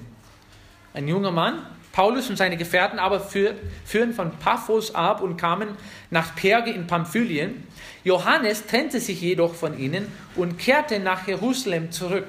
Ein 0.93 1.07
junger 1.07 1.31
Mann, 1.31 1.65
Paulus 1.91 2.29
und 2.29 2.37
seine 2.37 2.57
Gefährten 2.57 2.99
aber 2.99 3.19
führen 3.19 4.13
von 4.13 4.31
Paphos 4.37 4.95
ab 4.95 5.21
und 5.21 5.37
kamen 5.37 5.69
nach 6.09 6.35
Perge 6.35 6.71
in 6.71 6.87
Pamphylien. 6.87 7.67
Johannes 8.03 8.65
trennte 8.65 8.99
sich 8.99 9.21
jedoch 9.21 9.53
von 9.53 9.77
ihnen 9.77 10.11
und 10.35 10.57
kehrte 10.57 10.99
nach 10.99 11.27
Jerusalem 11.27 11.91
zurück. 11.91 12.27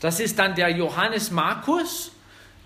Das 0.00 0.20
ist 0.20 0.38
dann 0.38 0.54
der 0.54 0.70
Johannes 0.70 1.30
Markus, 1.30 2.12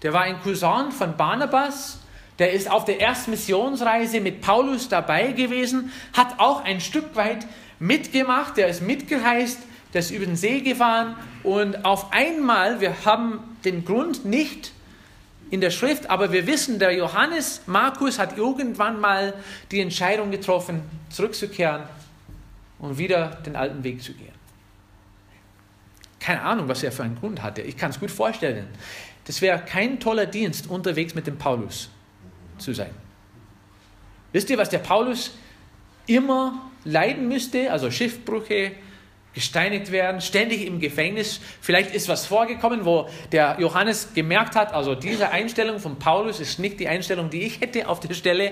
der 0.02 0.12
war 0.12 0.22
ein 0.22 0.40
Cousin 0.42 0.92
von 0.92 1.16
Barnabas 1.16 1.98
der 2.38 2.52
ist 2.52 2.70
auf 2.70 2.84
der 2.84 3.00
ersten 3.00 3.32
Missionsreise 3.32 4.20
mit 4.20 4.40
Paulus 4.40 4.88
dabei 4.88 5.32
gewesen, 5.32 5.92
hat 6.12 6.38
auch 6.38 6.64
ein 6.64 6.80
Stück 6.80 7.16
weit 7.16 7.46
mitgemacht, 7.78 8.56
der 8.56 8.68
ist 8.68 8.82
mitgereist, 8.82 9.58
der 9.92 10.00
ist 10.00 10.10
über 10.10 10.26
den 10.26 10.36
See 10.36 10.60
gefahren 10.60 11.16
und 11.42 11.84
auf 11.84 12.12
einmal, 12.12 12.80
wir 12.80 13.04
haben 13.04 13.40
den 13.64 13.84
Grund 13.84 14.24
nicht 14.24 14.72
in 15.50 15.60
der 15.60 15.70
Schrift, 15.70 16.10
aber 16.10 16.32
wir 16.32 16.46
wissen, 16.46 16.78
der 16.78 16.92
Johannes 16.92 17.62
Markus 17.66 18.18
hat 18.18 18.36
irgendwann 18.36 19.00
mal 19.00 19.34
die 19.70 19.80
Entscheidung 19.80 20.30
getroffen, 20.30 20.82
zurückzukehren 21.10 21.84
und 22.78 22.98
wieder 22.98 23.38
den 23.46 23.56
alten 23.56 23.82
Weg 23.82 24.02
zu 24.02 24.12
gehen. 24.12 24.32
Keine 26.20 26.42
Ahnung, 26.42 26.68
was 26.68 26.82
er 26.82 26.92
für 26.92 27.04
einen 27.04 27.16
Grund 27.16 27.42
hatte. 27.42 27.62
Ich 27.62 27.76
kann 27.76 27.90
es 27.90 28.00
gut 28.00 28.10
vorstellen. 28.10 28.66
Das 29.24 29.40
wäre 29.40 29.58
kein 29.60 30.00
toller 30.00 30.26
Dienst 30.26 30.68
unterwegs 30.68 31.14
mit 31.14 31.26
dem 31.26 31.38
Paulus 31.38 31.90
zu 32.58 32.74
sein. 32.74 32.90
Wisst 34.32 34.50
ihr, 34.50 34.58
was 34.58 34.68
der 34.68 34.78
Paulus 34.78 35.36
immer 36.06 36.70
leiden 36.84 37.28
müsste? 37.28 37.70
Also 37.72 37.90
Schiffbrüche, 37.90 38.72
gesteinigt 39.38 39.92
werden, 39.92 40.20
ständig 40.20 40.66
im 40.66 40.80
Gefängnis. 40.80 41.40
Vielleicht 41.60 41.94
ist 41.94 42.08
was 42.08 42.26
vorgekommen, 42.26 42.84
wo 42.84 43.08
der 43.30 43.54
Johannes 43.60 44.12
gemerkt 44.12 44.56
hat, 44.56 44.74
also 44.74 44.96
diese 44.96 45.30
Einstellung 45.30 45.78
von 45.78 45.96
Paulus 45.96 46.40
ist 46.40 46.58
nicht 46.58 46.80
die 46.80 46.88
Einstellung, 46.88 47.30
die 47.30 47.42
ich 47.42 47.60
hätte 47.60 47.86
auf 47.86 48.00
der 48.00 48.14
Stelle. 48.14 48.50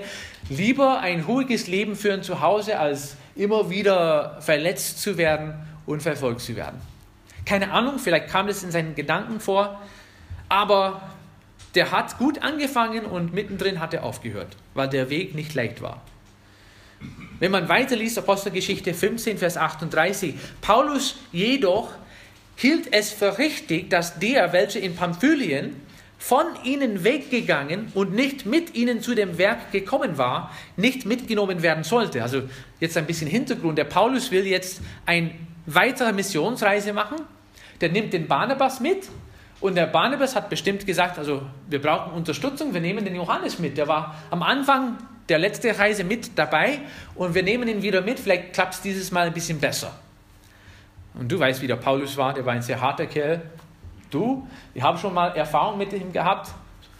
Lieber 0.48 1.00
ein 1.00 1.22
ruhiges 1.22 1.66
Leben 1.66 1.96
führen 1.96 2.22
zu 2.22 2.40
Hause, 2.40 2.78
als 2.78 3.16
immer 3.34 3.68
wieder 3.68 4.40
verletzt 4.40 5.02
zu 5.02 5.18
werden 5.18 5.54
und 5.86 6.04
verfolgt 6.04 6.40
zu 6.40 6.54
werden. 6.54 6.80
Keine 7.44 7.72
Ahnung, 7.72 7.98
vielleicht 7.98 8.28
kam 8.28 8.46
das 8.46 8.62
in 8.62 8.70
seinen 8.70 8.94
Gedanken 8.94 9.40
vor, 9.40 9.82
aber 10.48 11.02
der 11.74 11.90
hat 11.90 12.16
gut 12.16 12.44
angefangen 12.44 13.06
und 13.06 13.34
mittendrin 13.34 13.80
hat 13.80 13.92
er 13.92 14.04
aufgehört, 14.04 14.56
weil 14.74 14.88
der 14.88 15.10
Weg 15.10 15.34
nicht 15.34 15.52
leicht 15.52 15.82
war. 15.82 16.00
Wenn 17.38 17.50
man 17.50 17.68
weiterliest, 17.68 18.18
Apostelgeschichte 18.18 18.94
15, 18.94 19.38
Vers 19.38 19.56
38, 19.56 20.34
Paulus 20.60 21.16
jedoch 21.32 21.90
hielt 22.56 22.92
es 22.92 23.12
für 23.12 23.38
richtig, 23.38 23.90
dass 23.90 24.18
der, 24.18 24.52
welcher 24.52 24.80
in 24.80 24.96
Pamphylien 24.96 25.76
von 26.18 26.46
ihnen 26.64 27.04
weggegangen 27.04 27.92
und 27.94 28.14
nicht 28.14 28.46
mit 28.46 28.74
ihnen 28.74 29.02
zu 29.02 29.14
dem 29.14 29.36
Werk 29.36 29.70
gekommen 29.70 30.16
war, 30.16 30.50
nicht 30.76 31.04
mitgenommen 31.04 31.62
werden 31.62 31.84
sollte. 31.84 32.22
Also 32.22 32.42
jetzt 32.80 32.96
ein 32.96 33.06
bisschen 33.06 33.28
Hintergrund. 33.28 33.76
Der 33.76 33.84
Paulus 33.84 34.30
will 34.30 34.46
jetzt 34.46 34.80
eine 35.04 35.32
weitere 35.66 36.12
Missionsreise 36.12 36.94
machen. 36.94 37.18
Der 37.82 37.90
nimmt 37.90 38.14
den 38.14 38.26
Barnabas 38.26 38.80
mit 38.80 39.08
und 39.60 39.74
der 39.74 39.86
Barnabas 39.86 40.34
hat 40.34 40.48
bestimmt 40.48 40.86
gesagt, 40.86 41.18
also 41.18 41.42
wir 41.68 41.82
brauchen 41.82 42.12
Unterstützung, 42.14 42.72
wir 42.72 42.80
nehmen 42.80 43.04
den 43.04 43.14
Johannes 43.14 43.58
mit. 43.58 43.76
Der 43.76 43.86
war 43.86 44.16
am 44.30 44.42
Anfang 44.42 44.96
der 45.28 45.38
letzte 45.38 45.76
Reise 45.76 46.04
mit 46.04 46.38
dabei 46.38 46.80
und 47.14 47.34
wir 47.34 47.42
nehmen 47.42 47.68
ihn 47.68 47.82
wieder 47.82 48.00
mit, 48.00 48.20
vielleicht 48.20 48.52
klappt 48.52 48.74
es 48.74 48.80
dieses 48.82 49.10
Mal 49.10 49.26
ein 49.26 49.32
bisschen 49.32 49.58
besser. 49.58 49.92
Und 51.14 51.30
du 51.32 51.38
weißt, 51.38 51.62
wie 51.62 51.66
der 51.66 51.76
Paulus 51.76 52.16
war, 52.16 52.34
der 52.34 52.44
war 52.44 52.52
ein 52.52 52.62
sehr 52.62 52.80
harter 52.80 53.06
Kerl. 53.06 53.42
Du, 54.10 54.46
ich 54.74 54.82
habe 54.82 54.98
schon 54.98 55.14
mal 55.14 55.28
Erfahrung 55.36 55.78
mit 55.78 55.92
ihm 55.92 56.12
gehabt, 56.12 56.50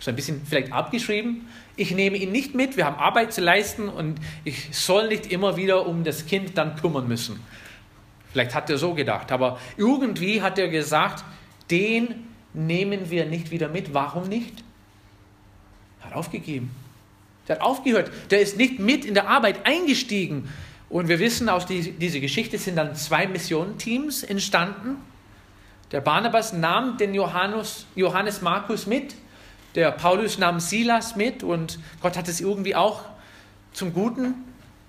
so 0.01 0.11
ein 0.11 0.17
bisschen 0.17 0.43
vielleicht 0.45 0.73
abgeschrieben. 0.73 1.49
Ich 1.77 1.91
nehme 1.91 2.17
ihn 2.17 2.33
nicht 2.33 2.55
mit, 2.55 2.77
wir 2.77 2.87
haben 2.87 2.97
Arbeit 2.97 3.33
zu 3.33 3.43
leisten 3.43 3.89
und 3.89 4.19
ich 4.45 4.77
soll 4.77 5.09
nicht 5.09 5.31
immer 5.31 5.57
wieder 5.57 5.87
um 5.87 6.05
das 6.05 6.27
Kind 6.27 6.57
dann 6.57 6.77
kümmern 6.77 7.07
müssen. 7.07 7.41
Vielleicht 8.33 8.55
hat 8.55 8.69
er 8.71 8.79
so 8.79 8.95
gedacht, 8.95 9.31
aber 9.33 9.59
irgendwie 9.77 10.43
hat 10.43 10.59
er 10.59 10.69
gesagt, 10.69 11.25
den 11.71 12.27
nehmen 12.55 13.11
wir 13.11 13.27
nicht 13.27 13.51
wieder 13.51 13.69
mit. 13.69 13.95
Warum 13.95 14.29
nicht? 14.29 14.65
Hat 16.01 16.15
aufgegeben. 16.15 16.71
Der 17.49 17.57
hat 17.57 17.63
aufgehört. 17.63 18.11
Der 18.31 18.41
ist 18.41 18.57
nicht 18.57 18.79
mit 18.79 19.05
in 19.05 19.15
der 19.15 19.29
Arbeit 19.29 19.67
eingestiegen. 19.67 20.53
Und 20.89 21.09
wir 21.09 21.19
wissen 21.19 21.49
aus 21.49 21.67
die, 21.67 21.93
dieser 21.93 22.21
Geschichte 22.21 22.59
sind 22.59 22.77
dann 22.77 22.95
zwei 22.95 23.27
Missionsteams 23.27 24.23
entstanden. 24.23 24.97
Der 25.93 26.01
Barnabas 26.01 26.53
nahm 26.53 26.97
den 26.97 27.15
Johannes, 27.15 27.87
Johannes 27.95 28.43
Markus 28.43 28.87
mit, 28.87 29.15
der 29.75 29.93
Paulus 29.93 30.39
nahm 30.39 30.59
Silas 30.59 31.17
mit 31.17 31.43
und 31.43 31.79
Gott 32.01 32.17
hat 32.17 32.29
es 32.29 32.41
irgendwie 32.41 32.75
auch 32.75 33.03
zum 33.73 33.93
Guten 33.93 34.35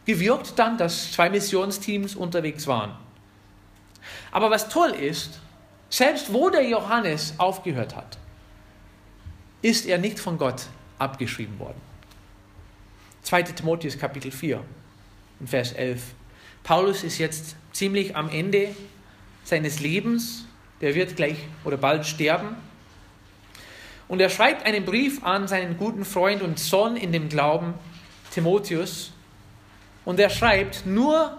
gewirkt 0.06 0.58
dann, 0.58 0.78
dass 0.78 1.12
zwei 1.12 1.30
Missionsteams 1.30 2.16
unterwegs 2.16 2.66
waren. 2.66 2.96
Aber 4.32 4.50
was 4.50 4.70
toll 4.70 4.92
ist, 4.92 5.40
selbst 5.90 6.34
wo 6.34 6.50
der 6.50 6.68
Johannes 6.68 7.34
aufgehört 7.38 7.96
hat, 7.96 8.18
ist 9.62 9.86
er 9.86 9.98
nicht 9.98 10.20
von 10.20 10.38
Gott 10.38 10.68
abgeschrieben 10.98 11.60
worden. 11.60 11.82
2. 13.28 13.44
Timotheus 13.44 13.98
Kapitel 13.98 14.32
4 14.32 14.64
Vers 15.46 15.74
11. 15.74 16.02
Paulus 16.64 17.04
ist 17.04 17.18
jetzt 17.18 17.58
ziemlich 17.74 18.16
am 18.16 18.30
Ende 18.30 18.74
seines 19.44 19.82
Lebens. 19.82 20.46
Der 20.80 20.96
wird 20.96 21.18
gleich 21.18 21.36
oder 21.66 21.76
bald 21.76 22.06
sterben. 22.06 22.56
Und 24.08 24.22
er 24.22 24.30
schreibt 24.30 24.66
einen 24.66 24.86
Brief 24.86 25.26
an 25.26 25.50
seinen 25.50 25.76
guten 25.76 26.06
Freund 26.06 26.42
und 26.42 26.58
Sohn 26.58 26.96
in 26.96 27.12
dem 27.12 27.28
Glauben, 27.28 27.74
Timotheus. 28.32 29.12
Und 30.06 30.22
er 30.22 30.30
schreibt, 30.30 30.86
nur 30.86 31.38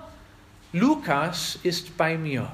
Lukas 0.75 1.59
ist 1.62 1.97
bei 1.97 2.18
mir. 2.18 2.52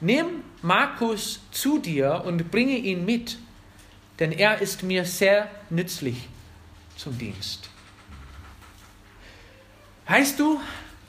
Nimm 0.00 0.42
Markus 0.60 1.40
zu 1.52 1.78
dir 1.78 2.22
und 2.26 2.50
bringe 2.50 2.76
ihn 2.76 3.06
mit, 3.06 3.38
denn 4.18 4.30
er 4.30 4.60
ist 4.60 4.82
mir 4.82 5.06
sehr 5.06 5.48
nützlich 5.70 6.28
zum 6.98 7.16
Dienst. 7.16 7.70
Heißt 10.08 10.38
du, 10.38 10.60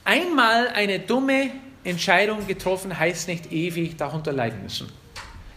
einmal 0.04 0.70
eine 0.70 1.00
dumme 1.00 1.52
Entscheidung 1.84 2.48
getroffen, 2.48 2.98
heißt 2.98 3.28
nicht 3.28 3.52
ewig 3.52 3.98
darunter 3.98 4.32
leiden 4.32 4.64
müssen. 4.64 4.90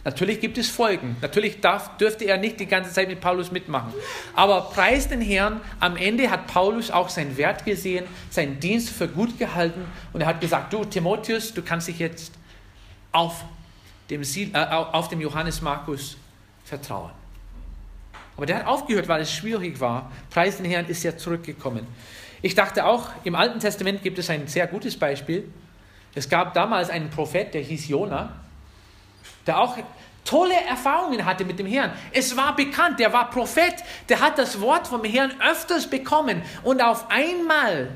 Natürlich 0.05 0.39
gibt 0.39 0.57
es 0.57 0.69
Folgen. 0.69 1.17
Natürlich 1.21 1.59
darf, 1.59 1.97
dürfte 1.97 2.25
er 2.25 2.37
nicht 2.37 2.59
die 2.59 2.65
ganze 2.65 2.91
Zeit 2.91 3.09
mit 3.09 3.19
Paulus 3.19 3.51
mitmachen. 3.51 3.93
Aber 4.33 4.61
preis 4.61 5.07
den 5.07 5.21
Herrn, 5.21 5.59
am 5.79 5.97
Ende 5.97 6.31
hat 6.31 6.47
Paulus 6.47 6.89
auch 6.89 7.09
seinen 7.09 7.35
Wert 7.37 7.65
gesehen, 7.65 8.05
seinen 8.29 8.59
Dienst 8.59 8.89
für 8.89 9.07
gut 9.07 9.37
gehalten 9.37 9.85
und 10.13 10.21
er 10.21 10.27
hat 10.27 10.41
gesagt, 10.41 10.71
du 10.71 10.85
Timotheus, 10.85 11.53
du 11.53 11.61
kannst 11.61 11.89
dich 11.89 11.99
jetzt 11.99 12.33
auf 13.11 13.43
dem, 14.09 14.21
äh, 14.23 14.57
auf 14.57 15.09
dem 15.09 15.21
Johannes 15.21 15.61
Markus 15.61 16.17
vertrauen. 16.63 17.11
Aber 18.37 18.45
der 18.45 18.59
hat 18.59 18.67
aufgehört, 18.67 19.07
weil 19.09 19.21
es 19.21 19.33
schwierig 19.33 19.79
war. 19.81 20.11
Preis 20.29 20.57
den 20.57 20.65
Herrn 20.65 20.85
ist 20.85 21.03
ja 21.03 21.17
zurückgekommen. 21.17 21.85
Ich 22.41 22.55
dachte 22.55 22.85
auch, 22.85 23.09
im 23.23 23.35
Alten 23.35 23.59
Testament 23.59 24.01
gibt 24.03 24.17
es 24.19 24.29
ein 24.29 24.47
sehr 24.47 24.67
gutes 24.67 24.97
Beispiel. 24.97 25.49
Es 26.15 26.29
gab 26.29 26.53
damals 26.53 26.89
einen 26.89 27.09
Prophet, 27.09 27.53
der 27.53 27.61
hieß 27.61 27.87
Jona 27.87 28.33
der 29.49 29.59
auch 29.59 29.77
tolle 30.25 30.53
Erfahrungen 30.53 31.25
hatte 31.25 31.43
mit 31.43 31.57
dem 31.57 31.65
Herrn. 31.65 31.91
Es 32.11 32.37
war 32.37 32.55
bekannt, 32.55 32.99
der 32.99 33.11
war 33.11 33.31
Prophet, 33.31 33.73
der 34.07 34.19
hat 34.19 34.37
das 34.37 34.61
Wort 34.61 34.87
vom 34.87 35.03
Herrn 35.03 35.33
öfters 35.41 35.89
bekommen 35.89 36.43
und 36.63 36.83
auf 36.83 37.09
einmal 37.09 37.89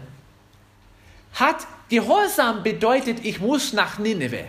hat 1.33 1.67
Gehorsam 1.89 2.63
bedeutet, 2.63 3.23
ich 3.23 3.39
muss 3.39 3.71
nach 3.73 3.99
Nineveh. 3.99 4.45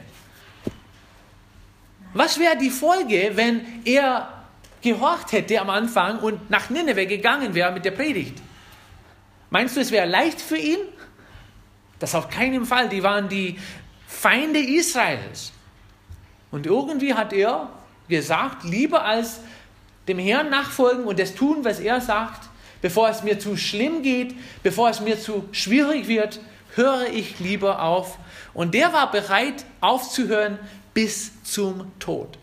Was 2.14 2.38
wäre 2.38 2.56
die 2.56 2.70
Folge, 2.70 3.32
wenn 3.34 3.84
er 3.84 4.32
gehorcht 4.80 5.32
hätte 5.32 5.60
am 5.60 5.68
Anfang 5.68 6.20
und 6.20 6.48
nach 6.48 6.70
Nineveh 6.70 7.04
gegangen 7.04 7.54
wäre 7.54 7.70
mit 7.72 7.84
der 7.84 7.90
Predigt? 7.90 8.40
Meinst 9.50 9.76
du, 9.76 9.80
es 9.80 9.90
wäre 9.90 10.06
leicht 10.06 10.40
für 10.40 10.56
ihn? 10.56 10.78
Das 11.98 12.14
auf 12.14 12.28
keinen 12.28 12.64
Fall. 12.66 12.88
Die 12.88 13.02
waren 13.02 13.28
die 13.28 13.58
Feinde 14.06 14.58
Israels. 14.58 15.52
Und 16.50 16.66
irgendwie 16.66 17.14
hat 17.14 17.32
er 17.32 17.68
gesagt, 18.08 18.64
lieber 18.64 19.04
als 19.04 19.40
dem 20.08 20.18
Herrn 20.18 20.50
nachfolgen 20.50 21.04
und 21.04 21.18
das 21.18 21.34
tun, 21.34 21.64
was 21.64 21.80
er 21.80 22.00
sagt, 22.00 22.48
bevor 22.82 23.08
es 23.08 23.22
mir 23.22 23.38
zu 23.38 23.56
schlimm 23.56 24.02
geht, 24.02 24.34
bevor 24.62 24.90
es 24.90 25.00
mir 25.00 25.18
zu 25.18 25.48
schwierig 25.52 26.06
wird, 26.06 26.40
höre 26.74 27.06
ich 27.08 27.40
lieber 27.40 27.82
auf. 27.82 28.18
Und 28.52 28.74
der 28.74 28.92
war 28.92 29.10
bereit 29.10 29.64
aufzuhören 29.80 30.58
bis 30.92 31.42
zum 31.42 31.90
Tod. 31.98 32.38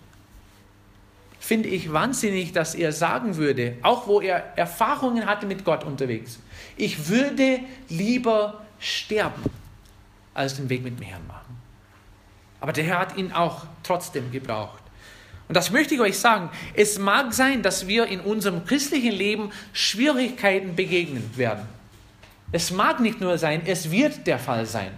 Finde 1.40 1.70
ich 1.70 1.92
wahnsinnig, 1.92 2.52
dass 2.52 2.76
er 2.76 2.92
sagen 2.92 3.38
würde, 3.38 3.78
auch 3.82 4.08
wo 4.08 4.22
er 4.22 4.58
Erfahrungen 4.58 5.26
hatte 5.26 5.46
mit 5.46 5.64
Gott 5.64 5.84
unterwegs, 5.84 6.40
ich 6.78 7.08
würde 7.08 7.60
lieber 7.90 8.62
sterben, 8.80 9.44
als 10.34 10.56
den 10.56 10.70
Weg 10.70 10.84
mit 10.84 11.00
dem 11.00 11.06
Herrn 11.06 11.26
machen. 11.28 11.58
Aber 12.60 12.74
der 12.74 12.84
Herr 12.84 13.00
hat 13.00 13.18
ihn 13.18 13.32
auch 13.32 13.66
trotzdem 13.84 14.32
gebraucht. 14.32 14.82
Und 15.48 15.56
das 15.56 15.72
möchte 15.72 15.96
ich 15.96 16.00
euch 16.00 16.18
sagen. 16.18 16.50
Es 16.74 16.98
mag 16.98 17.34
sein, 17.34 17.62
dass 17.62 17.88
wir 17.88 18.06
in 18.06 18.22
unserem 18.22 18.64
christlichen 18.66 19.12
Leben 19.12 19.52
Schwierigkeiten 19.74 20.76
begegnen 20.76 21.30
werden. 21.36 21.66
Es 22.54 22.72
mag 22.72 23.00
nicht 23.00 23.20
nur 23.20 23.38
sein, 23.38 23.64
es 23.66 23.92
wird 23.92 24.28
der 24.28 24.40
Fall 24.40 24.66
sein. 24.66 24.92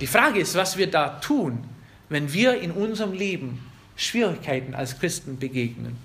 Die 0.00 0.06
Frage 0.06 0.40
ist, 0.40 0.54
was 0.54 0.76
wir 0.76 0.90
da 0.90 1.20
tun, 1.20 1.64
wenn 2.08 2.32
wir 2.32 2.60
in 2.60 2.72
unserem 2.72 3.12
Leben 3.12 3.64
Schwierigkeiten 3.96 4.74
als 4.74 4.98
Christen 4.98 5.38
begegnen. 5.38 5.96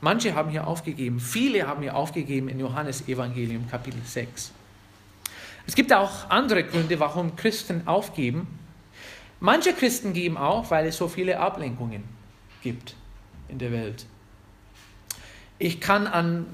Manche 0.00 0.34
haben 0.34 0.50
hier 0.50 0.66
aufgegeben, 0.66 1.20
viele 1.20 1.66
haben 1.66 1.82
hier 1.82 1.94
aufgegeben 1.94 2.48
in 2.48 2.58
Johannes 2.58 3.06
Evangelium 3.06 3.68
Kapitel 3.68 4.00
6. 4.02 4.52
Es 5.66 5.74
gibt 5.74 5.92
auch 5.92 6.30
andere 6.30 6.64
Gründe, 6.64 6.98
warum 7.00 7.36
Christen 7.36 7.86
aufgeben. 7.86 8.46
Manche 9.40 9.72
Christen 9.72 10.12
geben 10.12 10.36
auf, 10.36 10.70
weil 10.70 10.86
es 10.86 10.96
so 10.96 11.08
viele 11.08 11.38
Ablenkungen 11.38 12.04
gibt 12.62 12.94
in 13.48 13.58
der 13.58 13.72
Welt. 13.72 14.06
Ich 15.58 15.80
kann 15.80 16.06
an 16.06 16.46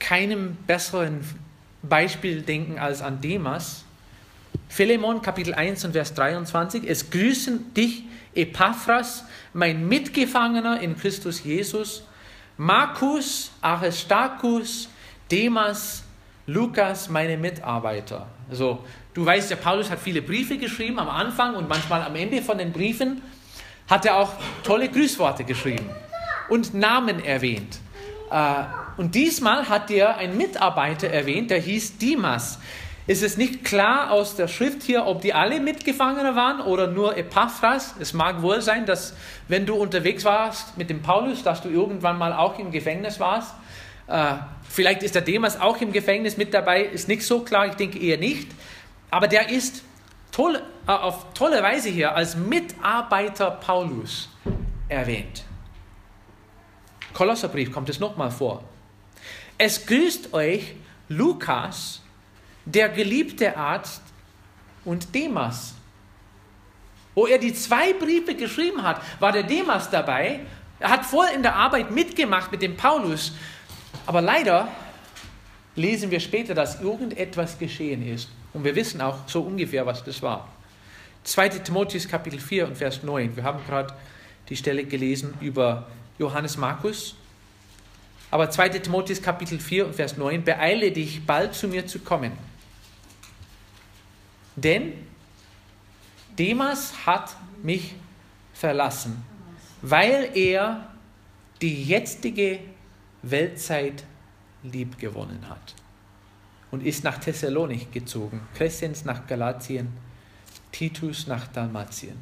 keinem 0.00 0.56
besseren 0.66 1.20
Beispiel 1.82 2.42
denken 2.42 2.78
als 2.78 3.02
an 3.02 3.20
Demas. 3.20 3.84
Philemon 4.68 5.22
Kapitel 5.22 5.54
1 5.54 5.84
und 5.84 5.92
Vers 5.92 6.14
23. 6.14 6.84
Es 6.88 7.10
grüßen 7.10 7.72
dich, 7.74 8.04
Epaphras, 8.34 9.24
mein 9.52 9.88
Mitgefangener 9.88 10.80
in 10.80 10.96
Christus 10.96 11.42
Jesus, 11.42 12.04
Markus, 12.60 13.52
Aristarchus, 13.62 14.90
Demas, 15.30 16.04
Lukas, 16.46 17.08
meine 17.08 17.38
Mitarbeiter. 17.38 18.26
Also, 18.50 18.84
du 19.14 19.24
weißt, 19.24 19.50
der 19.50 19.56
Paulus 19.56 19.88
hat 19.88 19.98
viele 19.98 20.20
Briefe 20.20 20.58
geschrieben 20.58 20.98
am 20.98 21.08
Anfang 21.08 21.54
und 21.54 21.70
manchmal 21.70 22.02
am 22.02 22.14
Ende 22.16 22.42
von 22.42 22.58
den 22.58 22.70
Briefen 22.70 23.22
hat 23.88 24.04
er 24.04 24.18
auch 24.18 24.34
tolle 24.62 24.90
Grüßworte 24.90 25.44
geschrieben 25.44 25.88
und 26.50 26.74
Namen 26.74 27.24
erwähnt. 27.24 27.78
Äh, 28.30 28.64
und 28.98 29.14
diesmal 29.14 29.66
hat 29.70 29.90
er 29.90 30.18
einen 30.18 30.36
Mitarbeiter 30.36 31.08
erwähnt, 31.08 31.50
der 31.50 31.60
hieß 31.60 31.96
Dimas. 31.96 32.58
Es 33.10 33.22
ist 33.22 33.38
nicht 33.38 33.64
klar 33.64 34.12
aus 34.12 34.36
der 34.36 34.46
Schrift 34.46 34.84
hier, 34.84 35.04
ob 35.04 35.20
die 35.20 35.34
alle 35.34 35.58
Mitgefangene 35.58 36.36
waren 36.36 36.60
oder 36.60 36.86
nur 36.86 37.16
Epaphras. 37.16 37.96
Es 37.98 38.12
mag 38.12 38.40
wohl 38.40 38.62
sein, 38.62 38.86
dass 38.86 39.16
wenn 39.48 39.66
du 39.66 39.74
unterwegs 39.74 40.24
warst 40.24 40.78
mit 40.78 40.90
dem 40.90 41.02
Paulus, 41.02 41.42
dass 41.42 41.60
du 41.60 41.70
irgendwann 41.70 42.18
mal 42.18 42.32
auch 42.32 42.56
im 42.60 42.70
Gefängnis 42.70 43.18
warst. 43.18 43.52
Äh, 44.06 44.34
vielleicht 44.62 45.02
ist 45.02 45.16
der 45.16 45.22
Demas 45.22 45.60
auch 45.60 45.80
im 45.80 45.90
Gefängnis 45.90 46.36
mit 46.36 46.54
dabei, 46.54 46.84
ist 46.84 47.08
nicht 47.08 47.26
so 47.26 47.40
klar, 47.40 47.66
ich 47.66 47.74
denke 47.74 47.98
eher 47.98 48.16
nicht. 48.16 48.46
Aber 49.10 49.26
der 49.26 49.48
ist 49.50 49.82
toll, 50.30 50.62
äh, 50.86 50.92
auf 50.92 51.34
tolle 51.34 51.64
Weise 51.64 51.88
hier 51.88 52.14
als 52.14 52.36
Mitarbeiter 52.36 53.50
Paulus 53.50 54.28
erwähnt. 54.88 55.42
Kolosserbrief 57.12 57.72
kommt 57.72 57.88
es 57.88 57.98
nochmal 57.98 58.30
vor. 58.30 58.62
Es 59.58 59.84
grüßt 59.84 60.32
euch 60.32 60.76
Lukas, 61.08 62.02
der 62.72 62.88
geliebte 62.88 63.56
Arzt, 63.56 64.02
und 64.84 65.14
Demas. 65.14 65.74
Wo 67.14 67.26
er 67.26 67.38
die 67.38 67.52
zwei 67.52 67.92
Briefe 67.92 68.34
geschrieben 68.34 68.82
hat, 68.82 69.00
war 69.20 69.32
der 69.32 69.42
Demas 69.42 69.90
dabei. 69.90 70.40
Er 70.78 70.90
hat 70.90 71.04
voll 71.04 71.26
in 71.34 71.42
der 71.42 71.54
Arbeit 71.54 71.90
mitgemacht 71.90 72.50
mit 72.50 72.62
dem 72.62 72.76
Paulus. 72.76 73.32
Aber 74.06 74.22
leider 74.22 74.68
lesen 75.76 76.10
wir 76.10 76.20
später, 76.20 76.54
dass 76.54 76.80
irgendetwas 76.80 77.58
geschehen 77.58 78.06
ist. 78.06 78.28
Und 78.52 78.64
wir 78.64 78.74
wissen 78.74 79.00
auch 79.00 79.18
so 79.26 79.42
ungefähr, 79.42 79.84
was 79.86 80.02
das 80.04 80.22
war. 80.22 80.48
2. 81.24 81.48
Timotheus 81.50 82.08
Kapitel 82.08 82.40
4 82.40 82.68
und 82.68 82.78
Vers 82.78 83.02
9. 83.02 83.36
Wir 83.36 83.44
haben 83.44 83.60
gerade 83.66 83.92
die 84.48 84.56
Stelle 84.56 84.84
gelesen 84.84 85.34
über 85.40 85.86
Johannes 86.18 86.56
Markus. 86.56 87.14
Aber 88.30 88.48
2. 88.48 88.70
Timotheus 88.70 89.20
Kapitel 89.20 89.58
4 89.58 89.86
und 89.86 89.94
Vers 89.94 90.16
9. 90.16 90.44
Beeile 90.44 90.90
dich, 90.92 91.26
bald 91.26 91.54
zu 91.54 91.68
mir 91.68 91.86
zu 91.86 91.98
kommen. 91.98 92.49
Denn 94.62 94.92
Demas 96.38 97.06
hat 97.06 97.34
mich 97.62 97.94
verlassen, 98.52 99.24
weil 99.82 100.30
er 100.34 100.88
die 101.62 101.84
jetzige 101.84 102.60
Weltzeit 103.22 104.04
liebgewonnen 104.62 105.48
hat 105.48 105.74
und 106.70 106.84
ist 106.84 107.04
nach 107.04 107.18
Thessalonik 107.18 107.92
gezogen, 107.92 108.40
Crescens 108.54 109.04
nach 109.04 109.26
Galatien, 109.26 109.88
Titus 110.72 111.26
nach 111.26 111.48
Dalmatien. 111.48 112.16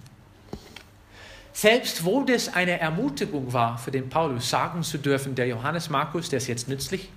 Selbst 1.52 2.04
wo 2.04 2.22
das 2.22 2.54
eine 2.54 2.78
Ermutigung 2.78 3.52
war 3.52 3.78
für 3.78 3.90
den 3.90 4.08
Paulus, 4.08 4.48
sagen 4.48 4.84
zu 4.84 4.98
dürfen, 4.98 5.34
der 5.34 5.48
Johannes 5.48 5.90
Markus, 5.90 6.28
der 6.28 6.36
ist 6.36 6.46
jetzt 6.46 6.68
nützlich 6.68 7.10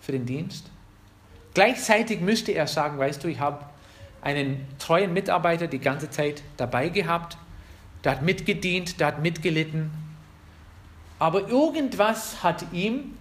für 0.00 0.12
den 0.12 0.24
Dienst. 0.24 0.70
Gleichzeitig 1.52 2.20
müsste 2.20 2.52
er 2.52 2.66
sagen, 2.66 2.98
weißt 2.98 3.22
du, 3.22 3.28
ich 3.28 3.38
habe 3.38 3.66
einen 4.26 4.66
treuen 4.80 5.12
Mitarbeiter 5.12 5.68
die 5.68 5.78
ganze 5.78 6.10
Zeit 6.10 6.42
dabei 6.56 6.88
gehabt, 6.88 7.38
der 8.02 8.10
hat 8.10 8.22
mitgedient, 8.22 8.98
der 8.98 9.06
hat 9.06 9.22
mitgelitten, 9.22 9.92
aber 11.20 11.48
irgendwas 11.48 12.42
hat 12.42 12.66
ihm 12.72 13.16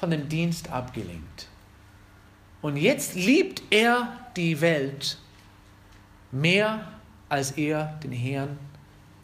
von 0.00 0.10
dem 0.10 0.26
Dienst 0.30 0.72
abgelenkt. 0.72 1.48
Und 2.62 2.78
jetzt 2.78 3.14
liebt 3.14 3.62
er 3.68 4.08
die 4.38 4.62
Welt 4.62 5.18
mehr, 6.32 6.88
als 7.28 7.50
er 7.52 7.98
den 8.02 8.12
Herrn 8.12 8.58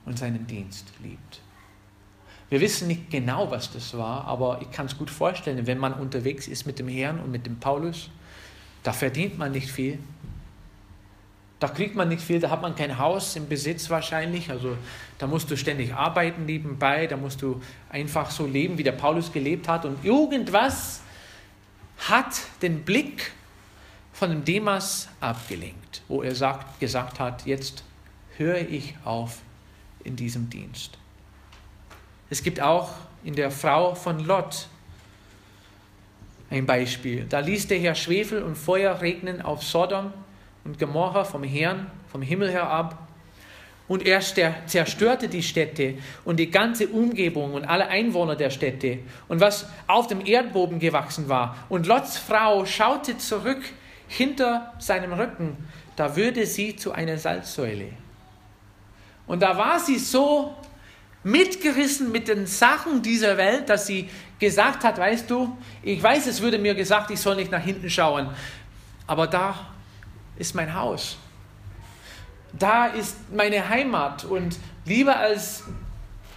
und 0.05 0.19
seinen 0.19 0.47
Dienst 0.47 0.93
liebt. 1.03 1.41
Wir 2.51 2.61
wissen 2.61 2.87
nicht 2.87 3.11
genau, 3.11 3.51
was 3.51 3.73
das 3.73 3.97
war, 3.97 4.27
aber 4.27 4.61
ich 4.61 4.71
kann 4.71 4.85
es 4.85 4.99
gut 4.99 5.09
vorstellen, 5.09 5.67
wenn 5.67 5.79
man 5.79 5.95
unterwegs 5.95 6.47
ist 6.49 6.67
mit 6.67 6.79
dem 6.79 6.89
Herrn 6.89 7.19
und 7.19 7.31
mit 7.31 7.47
dem 7.47 7.59
Paulus, 7.59 8.11
da 8.83 8.93
verdient 8.93 9.39
man 9.39 9.53
nicht 9.53 9.71
viel, 9.71 9.99
da 11.63 11.69
kriegt 11.69 11.95
man 11.95 12.09
nicht 12.09 12.23
viel, 12.23 12.41
da 12.41 12.51
hat 12.51 12.61
man 12.61 12.75
kein 12.75 12.99
Haus 12.99 13.37
im 13.37 13.49
Besitz 13.49 13.89
wahrscheinlich. 13.89 14.51
Also 14.51 14.77
da 15.19 15.29
musst 15.29 15.49
du 15.49 15.57
ständig 15.57 15.95
arbeiten 15.95 16.45
nebenbei, 16.45 17.07
da 17.07 17.17
musst 17.17 17.41
du 17.41 17.63
einfach 17.89 18.33
so 18.33 18.47
leben, 18.47 18.79
wie 18.79 18.83
der 18.83 18.93
Paulus 18.93 19.33
gelebt 19.33 19.69
hat. 19.69 19.85
Und 19.85 20.05
irgendwas 20.05 21.03
hat 21.99 22.41
den 22.63 22.83
Blick 22.83 23.31
von 24.13 24.31
dem 24.31 24.45
Demas 24.45 25.09
abgelenkt, 25.21 26.03
wo 26.09 26.23
er 26.23 26.35
sagt, 26.35 26.81
gesagt 26.81 27.21
hat, 27.21 27.47
jetzt 27.47 27.85
höre 28.37 28.61
ich 28.61 28.97
auf, 29.05 29.39
in 30.03 30.17
diesem 30.17 30.51
Dienst. 30.51 30.99
Es 32.29 32.43
gibt 32.43 32.61
auch 32.61 32.91
in 33.23 33.37
der 33.37 33.53
Frau 33.53 33.95
von 33.95 34.19
Lot 34.19 34.67
ein 36.51 36.67
Beispiel. 36.67 37.25
Da 37.29 37.39
ließ 37.39 37.69
der 37.69 37.79
Herr 37.79 37.95
Schwefel 37.95 38.43
und 38.43 38.57
Feuer 38.57 39.01
regnen 39.01 39.41
auf 39.41 39.63
Sodom 39.63 40.13
und 40.65 40.79
Gomorra 40.79 41.25
vom 41.25 41.43
Herrn, 41.43 41.91
vom 42.11 42.23
Himmel 42.23 42.51
herab. 42.51 42.99
Und 43.89 44.07
er 44.07 44.21
zerstörte 44.21 45.29
die 45.29 45.43
Städte 45.43 45.95
und 46.25 46.39
die 46.39 46.51
ganze 46.51 46.89
Umgebung 46.89 47.55
und 47.55 47.65
alle 47.65 47.89
Einwohner 47.89 48.37
der 48.37 48.51
Städte 48.51 49.01
und 49.29 49.41
was 49.41 49.67
auf 49.87 50.07
dem 50.07 50.25
Erdboden 50.25 50.79
gewachsen 50.79 51.29
war. 51.29 51.57
Und 51.69 51.87
Lots 51.87 52.17
Frau 52.17 52.65
schaute 52.65 53.19
zurück 53.19 53.61
hinter 54.09 54.73
seinem 54.79 55.13
Rücken, 55.13 55.57
da 55.97 56.17
würde 56.17 56.47
sie 56.47 56.77
zu 56.77 56.93
einer 56.93 57.19
Salzsäule. 57.19 57.89
Und 59.27 59.41
da 59.43 59.59
war 59.59 59.79
sie 59.79 59.99
so 59.99 60.55
mitgerissen 61.25 62.11
mit 62.11 62.29
den 62.29 62.47
Sachen 62.47 63.03
dieser 63.03 63.37
Welt, 63.37 63.69
dass 63.69 63.87
sie 63.87 64.09
gesagt 64.39 64.85
hat, 64.85 64.99
weißt 64.99 65.31
du, 65.31 65.57
ich 65.83 66.03
weiß, 66.03 66.27
es 66.27 66.41
würde 66.41 66.59
mir 66.59 66.75
gesagt, 66.75 67.11
ich 67.11 67.21
soll 67.21 67.37
nicht 67.37 67.51
nach 67.51 67.63
hinten 67.63 67.89
schauen, 67.89 68.29
aber 69.07 69.27
da 69.27 69.55
ist 70.37 70.55
mein 70.55 70.75
Haus. 70.75 71.17
Da 72.53 72.87
ist 72.87 73.33
meine 73.33 73.69
Heimat 73.69 74.25
und 74.25 74.59
lieber 74.85 75.17
als, 75.17 75.65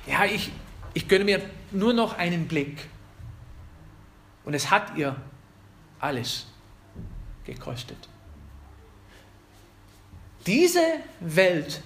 ja, 0.08 0.26
ich, 0.26 0.52
ich 0.94 1.08
gönne 1.08 1.26
mir 1.26 1.42
nur 1.72 1.94
noch 1.94 2.18
einen 2.18 2.48
Blick. 2.48 2.88
Und 4.46 4.54
es 4.54 4.72
hat 4.72 4.96
ihr 4.96 5.16
alles 6.00 6.46
gekostet. 7.44 7.98
Diese 10.46 10.84
Welt 11.20 11.82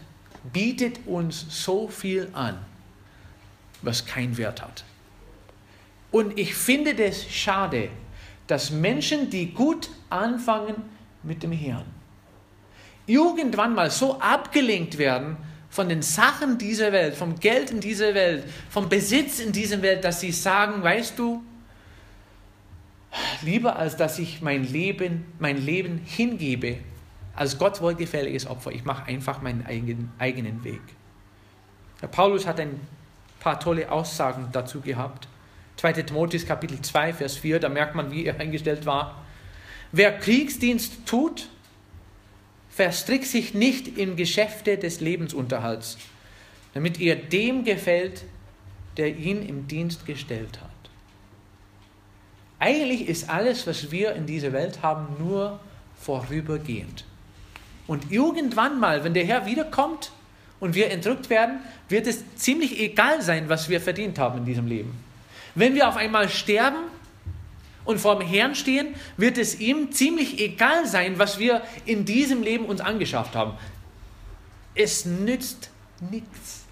bietet 0.51 1.07
uns 1.07 1.45
so 1.63 1.87
viel 1.87 2.29
an, 2.33 2.57
was 3.81 4.05
keinen 4.05 4.37
Wert 4.37 4.61
hat. 4.61 4.83
Und 6.11 6.37
ich 6.37 6.55
finde 6.55 6.95
das 6.95 7.23
schade, 7.29 7.89
dass 8.47 8.71
Menschen, 8.71 9.29
die 9.29 9.53
gut 9.53 9.89
anfangen 10.09 10.75
mit 11.23 11.43
dem 11.43 11.51
Herrn, 11.51 11.85
irgendwann 13.09 13.73
mal 13.73 13.89
so 13.89 14.19
abgelenkt 14.19 14.97
werden 14.97 15.37
von 15.69 15.89
den 15.89 16.01
Sachen 16.01 16.57
dieser 16.57 16.91
Welt, 16.91 17.15
vom 17.15 17.39
Geld 17.39 17.71
in 17.71 17.79
dieser 17.79 18.13
Welt, 18.13 18.43
vom 18.69 18.87
Besitz 18.87 19.39
in 19.39 19.51
dieser 19.51 19.81
Welt, 19.81 20.03
dass 20.03 20.19
sie 20.19 20.31
sagen, 20.31 20.83
weißt 20.83 21.17
du, 21.17 21.43
lieber 23.41 23.75
als 23.77 23.97
dass 23.97 24.19
ich 24.19 24.41
mein 24.41 24.63
Leben, 24.63 25.25
mein 25.39 25.57
Leben 25.57 26.01
hingebe 26.05 26.77
als 27.35 27.57
Gott 27.57 27.81
wohlgefälliges 27.81 28.45
Opfer. 28.45 28.71
Ich 28.71 28.85
mache 28.85 29.05
einfach 29.05 29.41
meinen 29.41 29.65
eigenen, 29.65 30.11
eigenen 30.19 30.63
Weg. 30.63 30.81
Der 32.01 32.07
Paulus 32.07 32.45
hat 32.45 32.59
ein 32.59 32.79
paar 33.39 33.59
tolle 33.59 33.91
Aussagen 33.91 34.49
dazu 34.51 34.81
gehabt. 34.81 35.27
2. 35.77 35.93
Timotheus 35.93 36.45
Kapitel 36.45 36.81
2, 36.81 37.13
Vers 37.13 37.37
4, 37.37 37.59
da 37.59 37.69
merkt 37.69 37.95
man, 37.95 38.11
wie 38.11 38.25
er 38.25 38.39
eingestellt 38.39 38.85
war. 38.85 39.23
Wer 39.91 40.17
Kriegsdienst 40.17 41.05
tut, 41.05 41.47
verstrickt 42.79 43.25
sich 43.25 43.53
nicht 43.53 43.97
in 43.97 44.15
Geschäfte 44.15 44.77
des 44.77 45.01
Lebensunterhalts, 45.01 45.97
damit 46.73 47.01
er 47.01 47.17
dem 47.17 47.65
gefällt, 47.65 48.23
der 48.95 49.17
ihn 49.17 49.45
im 49.45 49.67
Dienst 49.67 50.05
gestellt 50.05 50.61
hat. 50.61 50.69
Eigentlich 52.57 53.09
ist 53.09 53.29
alles, 53.29 53.67
was 53.67 53.91
wir 53.91 54.13
in 54.13 54.27
dieser 54.27 54.53
Welt 54.53 54.81
haben, 54.81 55.07
nur 55.19 55.59
vorübergehend. 55.99 57.03
Und 57.85 58.13
irgendwann 58.13 58.79
mal, 58.79 59.03
wenn 59.03 59.13
der 59.13 59.25
Herr 59.25 59.45
wiederkommt 59.45 60.13
und 60.61 60.73
wir 60.73 60.89
entrückt 60.89 61.29
werden, 61.29 61.59
wird 61.89 62.07
es 62.07 62.23
ziemlich 62.37 62.79
egal 62.79 63.21
sein, 63.21 63.49
was 63.49 63.67
wir 63.67 63.81
verdient 63.81 64.17
haben 64.17 64.37
in 64.37 64.45
diesem 64.45 64.67
Leben. 64.67 65.03
Wenn 65.53 65.75
wir 65.75 65.89
auf 65.89 65.97
einmal 65.97 66.29
sterben 66.29 66.79
und 67.89 67.97
vor 67.97 68.19
dem 68.19 68.27
Herrn 68.27 68.53
stehen, 68.53 68.93
wird 69.17 69.39
es 69.39 69.59
ihm 69.59 69.91
ziemlich 69.91 70.39
egal 70.39 70.85
sein, 70.85 71.17
was 71.17 71.39
wir 71.39 71.63
in 71.85 72.05
diesem 72.05 72.43
Leben 72.43 72.65
uns 72.65 72.81
angeschafft 72.81 73.35
haben. 73.35 73.53
Es 74.75 75.05
nützt 75.05 75.71
nichts. 76.11 76.67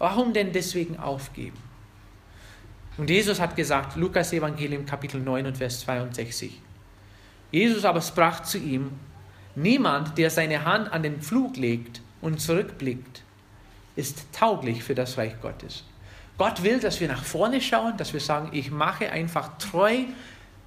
Warum 0.00 0.32
denn 0.32 0.52
deswegen 0.52 0.98
aufgeben? 0.98 1.56
Und 2.96 3.10
Jesus 3.10 3.38
hat 3.38 3.54
gesagt, 3.54 3.94
Lukas 3.94 4.32
Evangelium 4.32 4.86
Kapitel 4.86 5.20
9 5.20 5.46
und 5.46 5.56
Vers 5.56 5.78
62. 5.82 6.60
Jesus 7.52 7.84
aber 7.84 8.00
sprach 8.00 8.42
zu 8.42 8.58
ihm, 8.58 8.90
niemand, 9.54 10.18
der 10.18 10.30
seine 10.30 10.64
Hand 10.64 10.92
an 10.92 11.04
den 11.04 11.20
Pflug 11.20 11.56
legt 11.56 12.02
und 12.20 12.40
zurückblickt, 12.40 13.22
ist 13.94 14.26
tauglich 14.32 14.82
für 14.82 14.96
das 14.96 15.16
Reich 15.16 15.40
Gottes. 15.40 15.84
Gott 16.36 16.62
will, 16.62 16.80
dass 16.80 17.00
wir 17.00 17.08
nach 17.08 17.24
vorne 17.24 17.60
schauen, 17.60 17.96
dass 17.96 18.12
wir 18.12 18.20
sagen, 18.20 18.50
ich 18.52 18.70
mache 18.70 19.10
einfach 19.10 19.56
treu 19.58 20.04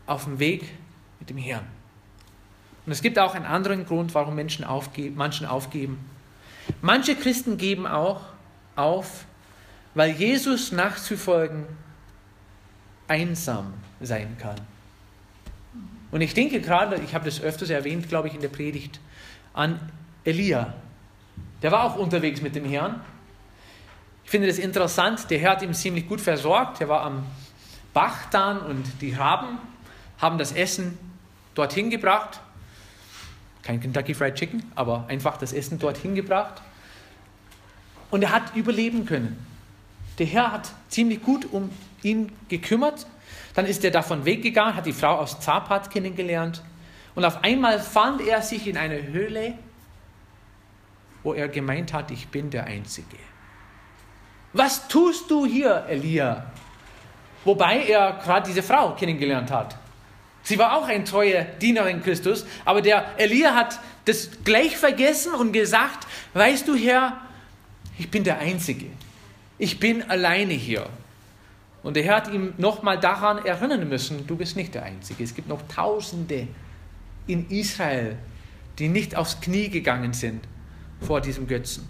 auf 0.06 0.23
dem 0.23 0.39
Weg 0.39 0.69
mit 1.19 1.30
dem 1.30 1.38
Herrn. 1.38 1.65
Und 2.86 2.93
es 2.93 3.01
gibt 3.01 3.19
auch 3.19 3.36
einen 3.36 3.45
anderen 3.45 3.86
Grund, 3.86 4.15
warum 4.15 4.36
Menschen 4.36 4.63
aufgeben, 4.63 5.17
Menschen 5.17 5.45
aufgeben. 5.45 5.99
Manche 6.82 7.15
Christen 7.15 7.58
geben 7.58 7.86
auch 7.86 8.21
auf, 8.77 9.25
weil 9.93 10.12
Jesus 10.12 10.71
nachzufolgen 10.71 11.65
einsam 13.10 13.73
sein 13.99 14.38
kann. 14.39 14.56
Und 16.12 16.21
ich 16.21 16.34
denke 16.34 16.62
gerade, 16.62 16.95
ich 17.01 17.13
habe 17.13 17.25
das 17.25 17.41
öfters 17.41 17.69
erwähnt, 17.69 18.08
glaube 18.08 18.30
ich, 18.30 18.36
in 18.36 18.41
der 18.41 18.47
Predigt, 18.47 19.01
an 19.53 19.80
Elia. 20.23 20.73
Der 21.62 21.71
war 21.71 21.84
auch 21.84 21.97
unterwegs 21.97 22.41
mit 22.41 22.56
dem 22.56 22.63
Herrn 22.63 23.01
ich 24.27 24.31
finde 24.31 24.47
das 24.47 24.57
interessant, 24.59 25.29
der 25.29 25.39
Herr 25.39 25.51
hat 25.51 25.61
ihn 25.61 25.73
ziemlich 25.73 26.05
gut 26.05 26.19
versorgt. 26.19 26.81
Er 26.81 26.89
war 26.89 27.03
am 27.03 27.25
Bach 27.93 28.25
dann 28.29 28.59
und 28.59 28.85
die 28.99 29.13
Raben 29.13 29.57
haben 30.17 30.37
das 30.37 30.51
Essen 30.51 30.99
dorthin 31.55 31.89
gebracht. 31.89 32.41
Kein 33.63 33.79
Kentucky 33.79 34.13
Fried 34.13 34.35
Chicken, 34.35 34.69
aber 34.75 35.05
einfach 35.07 35.37
das 35.37 35.53
Essen 35.53 35.79
dorthin 35.79 36.13
gebracht. 36.13 36.61
Und 38.11 38.21
er 38.21 38.33
hat 38.33 38.53
überleben 38.53 39.05
können. 39.05 39.45
Der 40.19 40.25
Herr 40.25 40.51
hat 40.51 40.71
ziemlich 40.89 41.23
gut 41.23 41.45
um 41.49 41.69
ihn 42.03 42.29
gekümmert. 42.49 43.07
Dann 43.53 43.65
ist 43.65 43.85
er 43.85 43.91
davon 43.91 44.25
weggegangen, 44.25 44.75
hat 44.75 44.85
die 44.85 44.91
Frau 44.91 45.19
aus 45.19 45.39
Zapat 45.39 45.89
kennengelernt. 45.89 46.61
Und 47.15 47.23
auf 47.23 47.45
einmal 47.45 47.79
fand 47.79 48.19
er 48.19 48.41
sich 48.41 48.67
in 48.67 48.75
einer 48.75 49.01
Höhle, 49.03 49.53
wo 51.23 51.33
er 51.33 51.47
gemeint 51.47 51.93
hat, 51.93 52.11
ich 52.11 52.27
bin 52.27 52.49
der 52.49 52.65
Einzige. 52.65 53.15
Was 54.58 54.88
tust 54.88 55.30
du 55.30 55.46
hier, 55.46 55.86
Elia? 55.88 56.52
Wobei 57.46 57.86
er 57.86 58.13
gerade 58.24 58.48
diese 58.48 58.63
Frau 58.63 58.96
kennengelernt 58.96 59.52
hat. 59.52 59.76
Sie 60.41 60.58
war 60.58 60.76
auch 60.76 60.88
eine 60.88 61.04
treue 61.04 61.46
Dienerin 61.62 62.02
Christus, 62.02 62.43
aber 62.65 62.82
der 62.82 63.20
Elia 63.20 63.54
hat 63.54 63.80
das 64.06 64.32
gleich 64.43 64.76
vergessen 64.76 65.36
und 65.36 65.52
gesagt, 65.52 66.08
weißt 66.34 66.67
du 66.67 66.76
Herr, 66.76 67.22
ich 68.00 68.10
bin 68.10 68.24
der 68.24 68.39
Einzige. 68.39 68.88
Ich 69.60 69.80
bin 69.80 70.02
alleine 70.10 70.54
hier. 70.54 70.88
Und 71.84 71.96
der 71.96 72.04
Herr 72.04 72.15
hat 72.15 72.34
ihm 72.34 72.56
nochmal 72.58 73.00
daran 73.00 73.46
erinnern 73.46 73.88
müssen, 73.88 74.26
du 74.26 74.36
bist 74.36 74.56
nicht 74.56 74.74
der 74.74 74.84
Einzige. 74.84 75.24
Es 75.24 75.36
gibt 75.36 75.48
noch 75.50 75.62
Tausende 75.67 76.48
in 77.28 77.48
Israel, 77.52 78.17
die 78.80 78.89
nicht 78.89 79.15
aufs 79.15 79.39
Knie 79.39 79.70
gegangen 79.70 80.13
sind 80.13 80.46
vor 81.02 81.22
diesem 81.22 81.46
Götzen. 81.46 81.88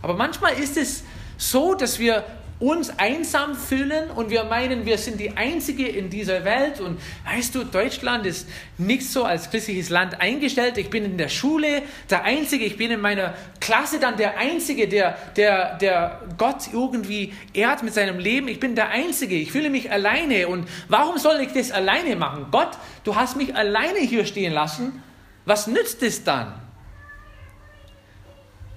Aber 0.00 0.14
manchmal 0.14 0.54
ist 0.54 0.78
es 0.78 1.04
so, 1.38 1.74
dass 1.74 1.98
wir 1.98 2.24
uns 2.60 2.90
einsam 2.98 3.54
fühlen 3.54 4.10
und 4.10 4.30
wir 4.30 4.42
meinen, 4.44 4.84
wir 4.84 4.98
sind 4.98 5.20
die 5.20 5.36
Einzige 5.36 5.86
in 5.86 6.10
dieser 6.10 6.44
Welt. 6.44 6.80
Und 6.80 7.00
weißt 7.24 7.54
du, 7.54 7.62
Deutschland 7.62 8.26
ist 8.26 8.48
nicht 8.78 9.08
so 9.08 9.24
als 9.24 9.48
christliches 9.50 9.90
Land 9.90 10.20
eingestellt. 10.20 10.76
Ich 10.76 10.90
bin 10.90 11.04
in 11.04 11.18
der 11.18 11.28
Schule 11.28 11.82
der 12.10 12.24
Einzige, 12.24 12.64
ich 12.64 12.76
bin 12.76 12.90
in 12.90 13.00
meiner 13.00 13.34
Klasse 13.60 14.00
dann 14.00 14.16
der 14.16 14.38
Einzige, 14.38 14.88
der, 14.88 15.16
der, 15.36 15.76
der 15.78 16.20
Gott 16.36 16.72
irgendwie 16.72 17.32
ehrt 17.54 17.84
mit 17.84 17.94
seinem 17.94 18.18
Leben. 18.18 18.48
Ich 18.48 18.58
bin 18.58 18.74
der 18.74 18.88
Einzige, 18.88 19.36
ich 19.36 19.52
fühle 19.52 19.70
mich 19.70 19.92
alleine. 19.92 20.48
Und 20.48 20.68
warum 20.88 21.16
soll 21.18 21.40
ich 21.40 21.52
das 21.52 21.70
alleine 21.70 22.16
machen? 22.16 22.46
Gott, 22.50 22.76
du 23.04 23.14
hast 23.14 23.36
mich 23.36 23.54
alleine 23.54 24.00
hier 24.00 24.24
stehen 24.24 24.52
lassen. 24.52 25.00
Was 25.44 25.68
nützt 25.68 26.02
es 26.02 26.24
dann? 26.24 26.54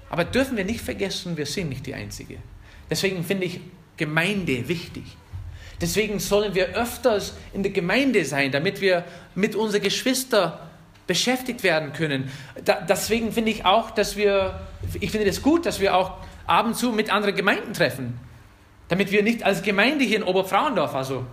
Aber 0.07 0.23
dürfen 0.23 0.55
wir 0.55 0.65
nicht 0.65 0.81
vergessen, 0.81 1.35
wir 1.35 1.45
sind 1.47 1.69
nicht 1.69 1.87
die 1.87 1.95
Einzige. 1.95 2.37
Deswegen 2.91 3.23
finde 3.23 3.45
ich 3.45 3.61
Gemeinde 3.97 4.67
wichtig. 4.67 5.03
Deswegen 5.79 6.19
sollen 6.19 6.53
wir 6.53 6.75
öfters 6.75 7.35
in 7.53 7.63
der 7.63 7.71
Gemeinde 7.71 8.23
sein, 8.25 8.51
damit 8.51 8.81
wir 8.81 9.03
mit 9.33 9.55
unseren 9.55 9.81
Geschwistern 9.81 10.53
beschäftigt 11.07 11.63
werden 11.63 11.93
können. 11.93 12.29
Da, 12.63 12.81
deswegen 12.81 13.31
finde 13.31 13.51
ich 13.51 13.65
auch, 13.65 13.91
dass 13.91 14.15
wir, 14.15 14.59
ich 14.99 15.09
finde 15.09 15.27
es 15.27 15.37
das 15.37 15.43
gut, 15.43 15.65
dass 15.65 15.79
wir 15.79 15.95
auch 15.95 16.17
ab 16.45 16.65
und 16.67 16.75
zu 16.75 16.91
mit 16.91 17.11
anderen 17.11 17.35
Gemeinden 17.35 17.73
treffen. 17.73 18.19
Damit 18.89 19.11
wir 19.11 19.23
nicht 19.23 19.43
als 19.43 19.63
Gemeinde 19.63 20.03
hier 20.03 20.17
in 20.17 20.23
Oberfrauendorf, 20.23 20.93
also 20.93 21.25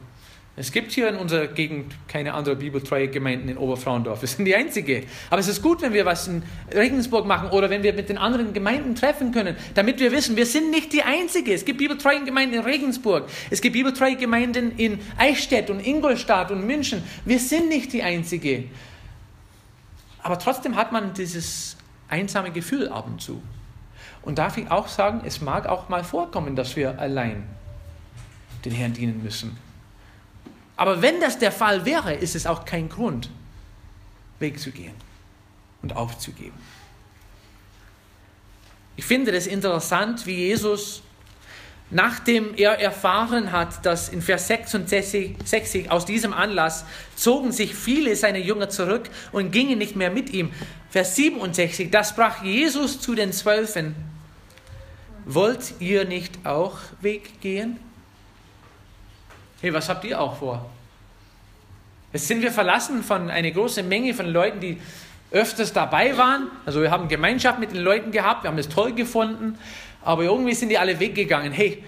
Es 0.59 0.73
gibt 0.73 0.90
hier 0.90 1.09
in 1.09 1.14
unserer 1.14 1.47
Gegend 1.47 1.94
keine 2.09 2.35
andere 2.35 2.57
bibeltreue 2.57 3.07
Gemeinden 3.07 3.49
in 3.49 3.57
Oberfrauendorf. 3.57 4.23
Wir 4.23 4.29
sind 4.29 4.44
die 4.44 4.57
einzige. 4.57 5.05
Aber 5.31 5.38
es 5.38 5.47
ist 5.47 5.62
gut, 5.62 5.83
wenn 5.83 5.92
wir 5.92 6.05
was 6.05 6.27
in 6.27 6.42
Regensburg 6.75 7.27
machen 7.27 7.51
oder 7.51 7.71
wenn 7.71 7.85
wir 7.85 7.92
mit 7.92 8.09
den 8.09 8.18
anderen 8.18 8.53
Gemeinden 8.53 8.97
treffen 8.97 9.31
können, 9.31 9.57
damit 9.77 10.01
wir 10.01 10.11
wissen, 10.11 10.35
wir 10.35 10.47
sind 10.47 10.73
nicht 10.73 10.92
die 10.92 11.05
einzige. 11.05 11.55
Es 11.55 11.64
gibt 11.64 11.79
bibeltreue 11.79 12.25
Gemeinden 12.25 12.57
in 12.57 12.62
Regensburg. 12.62 13.29
Es 13.51 13.61
gibt 13.61 13.75
bibeltreue 13.75 14.16
Gemeinden 14.16 14.73
in 14.77 14.99
Eichstätt 15.16 15.71
und 15.71 15.79
Ingolstadt 15.79 16.51
und 16.51 16.66
München. 16.66 17.05
Wir 17.25 17.38
sind 17.38 17.68
nicht 17.68 17.92
die 17.92 18.03
einzige. 18.03 18.64
Aber 20.25 20.40
trotzdem 20.40 20.75
hat 20.75 20.90
man 20.90 21.14
dieses 21.14 21.77
einsame 22.09 22.51
Gefühl 22.51 22.88
ab 22.88 23.07
und 23.07 23.23
zu. 23.23 23.40
Und 24.23 24.38
darf 24.38 24.59
ich 24.59 24.68
auch 24.73 24.88
sagen, 24.88 25.23
es 25.25 25.40
mag 25.40 25.66
auch 25.68 25.88
mal 25.88 26.03
vorkommen, 26.03 26.57
dass 26.57 26.75
wir 26.75 26.99
allein 26.99 27.44
den 28.64 28.73
Herrn 28.73 28.92
dienen 28.92 29.23
müssen. 29.23 29.67
Aber 30.78 31.02
wenn 31.02 31.20
das 31.20 31.38
der 31.40 31.50
Fall 31.50 31.84
wäre, 31.84 32.14
ist 32.14 32.36
es 32.36 32.46
auch 32.46 32.64
kein 32.64 32.88
Grund, 32.88 33.30
wegzugehen 34.38 34.94
und 35.82 35.96
aufzugeben. 35.96 36.56
Ich 38.94 39.04
finde 39.04 39.32
es 39.32 39.48
interessant, 39.48 40.24
wie 40.24 40.36
Jesus, 40.36 41.02
nachdem 41.90 42.54
er 42.54 42.78
erfahren 42.78 43.50
hat, 43.50 43.84
dass 43.84 44.08
in 44.08 44.22
Vers 44.22 44.46
66 44.46 45.90
aus 45.90 46.06
diesem 46.06 46.32
Anlass 46.32 46.84
zogen 47.16 47.50
sich 47.50 47.74
viele 47.74 48.14
seiner 48.14 48.38
Jünger 48.38 48.68
zurück 48.68 49.10
und 49.32 49.50
gingen 49.50 49.78
nicht 49.78 49.96
mehr 49.96 50.12
mit 50.12 50.30
ihm. 50.30 50.52
Vers 50.90 51.16
67, 51.16 51.90
da 51.90 52.04
sprach 52.04 52.44
Jesus 52.44 53.00
zu 53.00 53.16
den 53.16 53.32
Zwölfen, 53.32 53.96
wollt 55.24 55.74
ihr 55.80 56.04
nicht 56.04 56.46
auch 56.46 56.78
weggehen? 57.00 57.80
Hey, 59.61 59.73
was 59.73 59.88
habt 59.88 60.05
ihr 60.05 60.21
auch 60.21 60.37
vor? 60.37 60.71
Jetzt 62.12 62.29
sind 62.29 62.42
wir 62.42 62.53
verlassen 62.53 63.03
von 63.03 63.29
einer 63.29 63.51
großen 63.51 63.87
Menge 63.87 64.14
von 64.14 64.27
Leuten, 64.27 64.61
die 64.61 64.81
öfters 65.31 65.73
dabei 65.73 66.16
waren. 66.16 66.49
Also 66.64 66.81
wir 66.81 66.90
haben 66.90 67.09
Gemeinschaft 67.09 67.59
mit 67.59 67.73
den 67.73 67.81
Leuten 67.81 68.12
gehabt, 68.12 68.44
wir 68.44 68.51
haben 68.51 68.59
es 68.59 68.68
toll 68.68 68.94
gefunden, 68.94 69.59
aber 70.03 70.23
irgendwie 70.23 70.55
sind 70.55 70.71
die 70.71 70.79
alle 70.79 71.01
weggegangen. 71.01 71.53
Hey, 71.53 71.83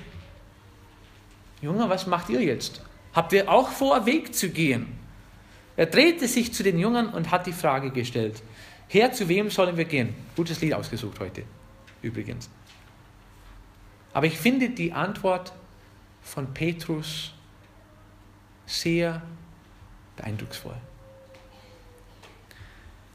Junge, 1.63 1.89
was 1.89 2.07
macht 2.07 2.29
ihr 2.29 2.43
jetzt? 2.43 2.83
Habt 3.15 3.33
ihr 3.33 3.51
auch 3.51 3.69
vor, 3.69 4.07
Weg 4.07 4.35
zu 4.35 4.51
gehen? 4.51 4.99
Er 5.77 5.87
drehte 5.87 6.29
sich 6.29 6.53
zu 6.53 6.63
den 6.63 6.79
Jüngern 6.79 7.09
und 7.09 7.31
hat 7.31 7.47
die 7.47 7.53
Frage 7.53 7.91
gestellt. 7.91 8.43
Herr, 8.89 9.13
zu 9.13 9.29
wem 9.29 9.51
sollen 9.51 9.77
wir 9.77 9.85
gehen? 9.85 10.15
Gutes 10.37 10.61
Lied 10.61 10.75
ausgesucht 10.75 11.21
heute, 11.21 11.45
übrigens. 12.03 12.51
Aber 14.13 14.27
ich 14.27 14.37
finde 14.37 14.71
die 14.71 14.93
Antwort 14.93 15.53
von 16.23 16.53
Petrus 16.53 17.33
sehr 18.71 19.21
beeindrucksvoll. 20.17 20.77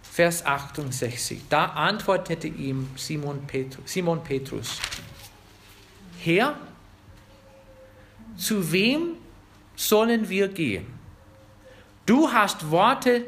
Vers 0.04 0.46
68. 0.46 1.42
Da 1.50 1.66
antwortete 1.66 2.48
ihm 2.48 2.90
Simon 2.96 3.46
Petrus, 3.48 3.92
Simon 3.92 4.24
Petrus 4.24 4.80
Herr, 6.24 6.58
zu 8.36 8.72
wem 8.72 9.16
sollen 9.76 10.28
wir 10.28 10.48
gehen? 10.48 10.88
Du 12.06 12.32
hast 12.32 12.72
Worte 12.72 13.26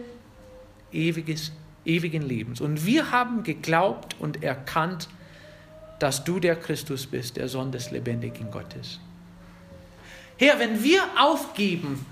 ewiges, 0.91 1.51
ewigen 1.85 2.23
Lebens. 2.23 2.59
Und 2.59 2.85
wir 2.85 3.11
haben 3.11 3.43
geglaubt 3.43 4.15
und 4.19 4.43
erkannt, 4.43 5.09
dass 5.99 6.23
du 6.23 6.39
der 6.39 6.55
Christus 6.55 7.05
bist, 7.05 7.37
der 7.37 7.47
Sohn 7.47 7.71
des 7.71 7.91
lebendigen 7.91 8.49
Gottes. 8.49 8.99
Herr, 10.37 10.59
wenn 10.59 10.83
wir 10.83 11.03
aufgeben, 11.19 12.05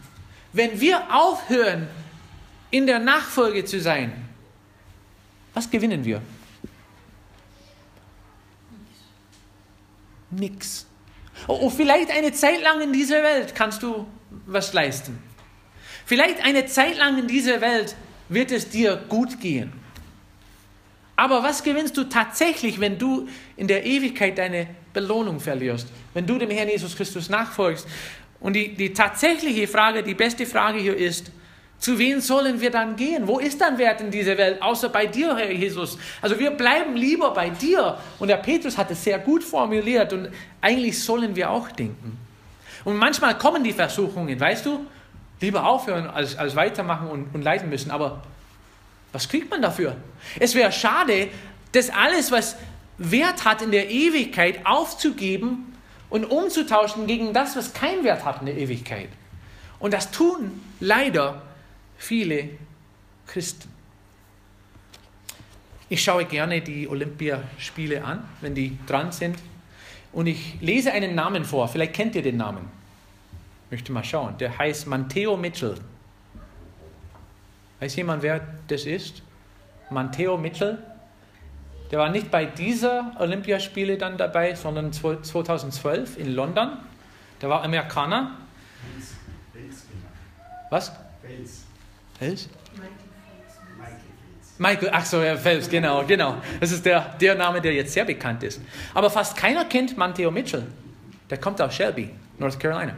wenn 0.56 0.80
wir 0.80 1.14
aufhören, 1.14 1.88
in 2.72 2.88
der 2.88 3.00
Nachfolge 3.00 3.66
zu 3.66 3.80
sein, 3.80 4.12
was 5.54 5.70
gewinnen 5.70 6.04
wir? 6.04 6.22
Nix. 10.32 10.86
Oh, 11.48 11.70
vielleicht 11.70 12.10
eine 12.10 12.32
Zeit 12.32 12.62
lang 12.62 12.82
in 12.82 12.94
dieser 12.94 13.22
Welt 13.22 13.54
kannst 13.54 13.84
du 13.84 14.08
was 14.46 14.74
leisten. 14.74 15.22
Vielleicht 16.06 16.44
eine 16.44 16.66
Zeit 16.66 16.98
lang 16.98 17.18
in 17.18 17.28
dieser 17.28 17.60
Welt 17.62 17.96
wird 18.30 18.52
es 18.52 18.70
dir 18.70 18.96
gut 19.10 19.40
gehen. 19.40 19.74
Aber 21.18 21.44
was 21.44 21.64
gewinnst 21.64 21.96
du 21.98 22.06
tatsächlich, 22.06 22.80
wenn 22.80 22.98
du 22.98 23.28
in 23.56 23.68
der 23.68 23.86
Ewigkeit 23.86 24.38
deine 24.38 24.68
Belohnung 24.94 25.40
verlierst? 25.40 25.88
Wenn 26.14 26.26
du 26.26 26.38
dem 26.38 26.50
Herrn 26.50 26.70
Jesus 26.70 26.96
Christus 26.96 27.30
nachfolgst 27.30 27.88
und 28.46 28.54
die, 28.54 28.76
die 28.76 28.94
tatsächliche 28.94 29.68
Frage, 29.68 30.04
die 30.04 30.14
beste 30.14 30.46
Frage 30.46 30.78
hier 30.78 30.96
ist, 30.96 31.32
zu 31.80 31.98
wem 31.98 32.22
sollen 32.22 32.62
wir 32.62 32.70
dann 32.70 32.96
gehen? 32.96 33.28
Wo 33.28 33.40
ist 33.40 33.60
dann 33.60 33.80
Wert 33.80 34.02
in 34.02 34.12
dieser 34.12 34.38
Welt, 34.38 34.62
außer 34.62 34.90
bei 34.90 35.08
dir, 35.08 35.36
Herr 35.36 35.52
Jesus? 35.52 35.98
Also 36.22 36.38
wir 36.38 36.52
bleiben 36.52 36.96
lieber 36.96 37.34
bei 37.34 37.50
dir. 37.50 37.98
Und 38.20 38.28
der 38.28 38.38
Petrus 38.38 38.78
hat 38.78 38.92
es 38.92 39.04
sehr 39.04 39.18
gut 39.18 39.44
formuliert 39.44 40.14
und 40.14 40.30
eigentlich 40.62 41.04
sollen 41.04 41.36
wir 41.36 41.50
auch 41.50 41.72
denken. 41.72 42.20
Und 42.84 42.98
manchmal 42.98 43.36
kommen 43.36 43.64
die 43.64 43.74
Versuchungen, 43.74 44.40
weißt 44.40 44.68
du, 44.68 44.86
lieber 45.42 45.66
aufhören 45.66 46.06
als, 46.06 46.38
als 46.38 46.56
weitermachen 46.56 47.08
und, 47.08 47.34
und 47.34 47.42
leiden 47.42 47.68
müssen. 47.68 47.90
Aber 47.90 48.22
was 49.12 49.28
kriegt 49.28 49.50
man 49.50 49.64
dafür? 49.64 49.96
Es 50.40 50.54
wäre 50.54 50.72
schade, 50.72 51.30
das 51.72 51.90
alles, 51.90 52.32
was 52.32 52.58
Wert 53.00 53.44
hat 53.44 53.64
in 53.64 53.72
der 53.72 53.90
Ewigkeit, 53.90 54.68
aufzugeben 54.68 55.75
und 56.16 56.24
umzutauschen 56.24 57.08
gegen 57.08 57.34
das, 57.34 57.58
was 57.58 57.74
keinen 57.74 58.06
Wert 58.06 58.24
hat 58.24 58.40
in 58.40 58.46
der 58.46 58.56
Ewigkeit. 58.56 59.10
Und 59.80 59.94
das 59.94 60.12
tun 60.12 60.62
leider 60.80 61.42
viele 61.98 62.52
Christen. 63.28 63.70
Ich 65.90 66.02
schaue 66.02 66.24
gerne 66.24 66.62
die 66.62 66.88
Olympiaspiele 66.88 68.02
an, 68.02 68.24
wenn 68.40 68.56
die 68.56 68.78
dran 68.88 69.12
sind. 69.12 69.38
Und 70.14 70.28
ich 70.28 70.56
lese 70.62 70.94
einen 70.94 71.16
Namen 71.16 71.44
vor. 71.44 71.68
Vielleicht 71.68 71.94
kennt 71.94 72.16
ihr 72.16 72.22
den 72.22 72.38
Namen. 72.38 72.66
Ich 73.66 73.72
möchte 73.72 73.92
mal 73.92 74.06
schauen. 74.06 74.38
Der 74.38 74.58
heißt 74.58 74.88
Matteo 74.88 75.36
Mitchell. 75.36 75.76
Weiß 77.82 77.94
jemand, 77.98 78.24
wer 78.24 78.40
das 78.70 78.86
ist? 78.86 79.22
Matteo 79.90 80.38
Mitchell. 80.38 80.82
Der 81.96 82.02
war 82.02 82.10
nicht 82.10 82.30
bei 82.30 82.44
dieser 82.44 83.14
Olympiaspiele 83.20 83.98
dann 83.98 84.18
dabei, 84.18 84.54
sondern 84.54 84.92
2012 84.92 86.18
in 86.18 86.36
London. 86.36 86.72
Der 87.42 87.48
war 87.48 87.64
Amerikaner. 87.64 88.32
Was? 90.70 90.92
Fels. 91.22 91.64
Fels? 92.20 92.50
Michael, 94.58 94.90
ach 94.92 95.06
so, 95.06 95.24
ja, 95.24 95.38
Phelps, 95.38 95.70
genau, 95.70 96.04
genau. 96.04 96.36
Das 96.60 96.74
ist 96.74 96.86
der, 96.86 97.16
der 97.22 97.36
Name, 97.36 97.62
der 97.62 97.72
jetzt 97.72 97.94
sehr 97.94 98.04
bekannt 98.04 98.44
ist. 98.44 98.60
Aber 98.94 99.10
fast 99.10 99.38
keiner 99.38 99.64
kennt 99.64 99.98
Manteo 99.98 100.32
Mitchell. 100.32 100.68
Der 101.30 101.38
kommt 101.38 101.62
aus 101.62 101.74
Shelby, 101.74 102.10
North 102.38 102.60
Carolina. 102.60 102.96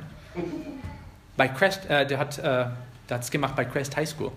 Bei 1.35 1.49
Crest, 1.49 1.87
äh, 1.87 2.07
der 2.07 2.17
hat 2.17 2.39
äh, 2.39 2.65
es 3.07 3.29
gemacht 3.29 3.55
bei 3.55 3.65
Crest 3.65 3.95
High 3.95 4.09
School. 4.09 4.31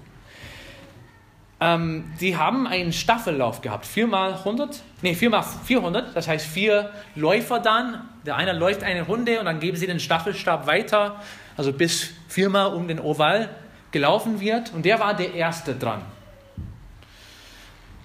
Ähm, 1.62 2.11
die 2.20 2.37
haben 2.38 2.66
einen 2.66 2.92
Staffellauf 2.92 3.61
gehabt, 3.61 3.85
4 3.85 4.07
mal 4.07 4.33
100, 4.33 4.83
nee, 5.03 5.14
4 5.14 5.29
mal 5.29 5.42
400, 5.42 6.16
das 6.16 6.27
heißt 6.27 6.46
vier 6.46 6.90
Läufer 7.14 7.61
dann. 7.61 8.09
Der 8.25 8.37
eine 8.37 8.53
läuft 8.53 8.83
eine 8.83 9.03
Runde 9.03 9.38
und 9.38 9.44
dann 9.44 9.61
geben 9.61 9.77
sie 9.77 9.87
den 9.87 10.01
Staffelstab 10.01 10.66
weiter, 10.66 11.20
also 11.59 11.73
bis 11.73 12.12
viermal 12.29 12.73
um 12.73 12.88
den 12.88 12.99
Oval 12.99 13.51
gelaufen 13.92 14.40
wird. 14.40 14.73
Und 14.73 14.87
der 14.87 15.01
war 15.01 15.14
der 15.14 15.35
Erste 15.35 15.75
dran. 15.75 16.01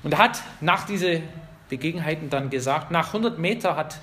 Und 0.04 0.12
er 0.12 0.20
hat 0.20 0.42
nach 0.60 0.86
diesen 0.86 1.24
Begebenheiten 1.70 2.30
dann 2.30 2.50
gesagt, 2.50 2.92
nach 2.92 3.08
100 3.08 3.40
Meter 3.40 3.78
hat 3.78 4.00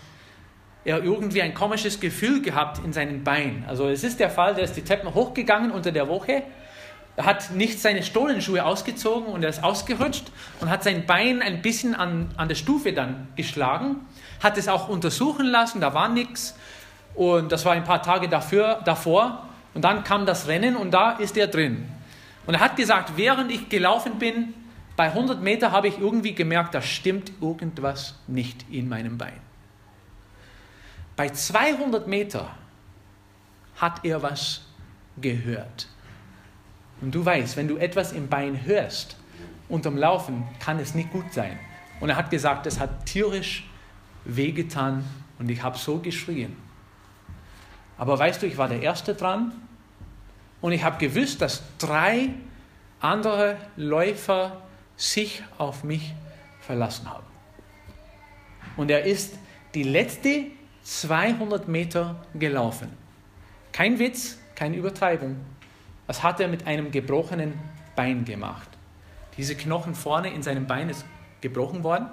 er 0.84 1.04
irgendwie 1.04 1.42
ein 1.42 1.54
komisches 1.54 2.00
Gefühl 2.00 2.42
gehabt 2.42 2.80
in 2.84 2.92
seinen 2.92 3.22
Beinen. 3.22 3.64
Also 3.68 3.88
es 3.88 4.02
ist 4.02 4.18
der 4.18 4.30
Fall, 4.30 4.54
der 4.54 4.64
ist 4.64 4.76
die 4.76 4.82
Treppen 4.82 5.14
hochgegangen 5.14 5.70
unter 5.70 5.92
der 5.92 6.08
Woche 6.08 6.42
hat 7.16 7.50
nicht 7.50 7.80
seine 7.80 8.02
Stollenschuhe 8.02 8.64
ausgezogen 8.64 9.26
und 9.26 9.42
er 9.42 9.50
ist 9.50 9.62
ausgerutscht 9.62 10.30
und 10.60 10.70
hat 10.70 10.82
sein 10.82 11.06
Bein 11.06 11.42
ein 11.42 11.60
bisschen 11.60 11.94
an, 11.94 12.30
an 12.36 12.48
der 12.48 12.54
Stufe 12.54 12.92
dann 12.92 13.28
geschlagen, 13.36 13.96
hat 14.42 14.56
es 14.56 14.68
auch 14.68 14.88
untersuchen 14.88 15.46
lassen, 15.46 15.80
da 15.80 15.92
war 15.92 16.08
nichts 16.08 16.56
und 17.14 17.52
das 17.52 17.64
war 17.64 17.72
ein 17.72 17.84
paar 17.84 18.02
Tage 18.02 18.28
dafür, 18.28 18.80
davor 18.84 19.46
und 19.74 19.82
dann 19.82 20.04
kam 20.04 20.24
das 20.24 20.48
Rennen 20.48 20.76
und 20.76 20.92
da 20.92 21.12
ist 21.12 21.36
er 21.36 21.48
drin. 21.48 21.86
Und 22.46 22.54
er 22.54 22.60
hat 22.60 22.76
gesagt, 22.76 23.12
während 23.16 23.52
ich 23.52 23.68
gelaufen 23.68 24.18
bin, 24.18 24.54
bei 24.96 25.04
100 25.04 25.40
Meter 25.40 25.70
habe 25.72 25.88
ich 25.88 25.98
irgendwie 25.98 26.34
gemerkt, 26.34 26.74
da 26.74 26.82
stimmt 26.82 27.32
irgendwas 27.40 28.18
nicht 28.26 28.66
in 28.70 28.88
meinem 28.88 29.18
Bein. 29.18 29.40
Bei 31.16 31.28
200 31.28 32.06
Meter 32.08 32.50
hat 33.76 34.04
er 34.04 34.22
was 34.22 34.62
gehört. 35.20 35.88
Und 37.02 37.14
du 37.14 37.24
weißt, 37.24 37.56
wenn 37.56 37.68
du 37.68 37.76
etwas 37.76 38.12
im 38.12 38.28
Bein 38.28 38.64
hörst, 38.64 39.16
unterm 39.68 39.98
Laufen, 39.98 40.44
kann 40.60 40.78
es 40.78 40.94
nicht 40.94 41.10
gut 41.10 41.32
sein. 41.32 41.58
Und 42.00 42.08
er 42.08 42.16
hat 42.16 42.30
gesagt, 42.30 42.66
es 42.66 42.80
hat 42.80 43.04
tierisch 43.04 43.68
wehgetan 44.24 45.04
und 45.38 45.50
ich 45.50 45.62
habe 45.62 45.76
so 45.76 45.98
geschrien. 45.98 46.56
Aber 47.98 48.18
weißt 48.18 48.42
du, 48.42 48.46
ich 48.46 48.56
war 48.56 48.68
der 48.68 48.80
Erste 48.80 49.14
dran 49.14 49.52
Und 50.62 50.72
ich 50.72 50.84
habe 50.84 50.96
gewusst, 51.04 51.42
dass 51.42 51.62
drei 51.78 52.30
andere 53.00 53.56
Läufer 53.76 54.62
sich 54.96 55.42
auf 55.58 55.82
mich 55.82 56.14
verlassen 56.60 57.10
haben. 57.10 57.26
Und 58.76 58.90
er 58.90 59.04
ist 59.04 59.34
die 59.74 59.82
letzte 59.82 60.46
200 60.84 61.66
Meter 61.66 62.24
gelaufen. 62.34 62.88
Kein 63.72 63.98
Witz, 63.98 64.38
keine 64.54 64.76
Übertreibung. 64.76 65.36
Was 66.12 66.22
hat 66.22 66.40
er 66.40 66.48
mit 66.48 66.66
einem 66.66 66.90
gebrochenen 66.90 67.54
Bein 67.96 68.26
gemacht? 68.26 68.68
Diese 69.38 69.56
Knochen 69.56 69.94
vorne 69.94 70.28
in 70.28 70.42
seinem 70.42 70.66
Bein 70.66 70.90
ist 70.90 71.06
gebrochen 71.40 71.84
worden. 71.84 72.06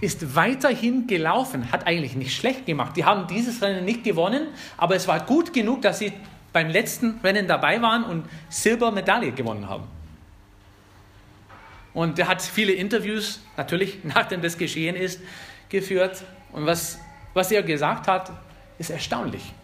Ist 0.00 0.34
weiterhin 0.34 1.06
gelaufen, 1.06 1.70
hat 1.70 1.86
eigentlich 1.86 2.16
nicht 2.16 2.34
schlecht 2.34 2.66
gemacht. 2.66 2.96
Die 2.96 3.04
haben 3.04 3.28
dieses 3.28 3.62
Rennen 3.62 3.84
nicht 3.84 4.02
gewonnen, 4.02 4.48
aber 4.76 4.96
es 4.96 5.06
war 5.06 5.24
gut 5.24 5.52
genug, 5.52 5.82
dass 5.82 6.00
sie 6.00 6.12
beim 6.52 6.70
letzten 6.70 7.20
Rennen 7.22 7.46
dabei 7.46 7.80
waren 7.82 8.02
und 8.02 8.28
Silbermedaille 8.48 9.30
gewonnen 9.30 9.68
haben. 9.68 9.84
Und 11.94 12.18
er 12.18 12.26
hat 12.26 12.42
viele 12.42 12.72
Interviews, 12.72 13.40
natürlich 13.56 13.98
nachdem 14.02 14.42
das 14.42 14.58
geschehen 14.58 14.96
ist, 14.96 15.20
geführt. 15.68 16.24
Und 16.50 16.66
was, 16.66 16.98
was 17.32 17.52
er 17.52 17.62
gesagt 17.62 18.08
hat, 18.08 18.32
ist 18.76 18.90
erstaunlich. 18.90 19.54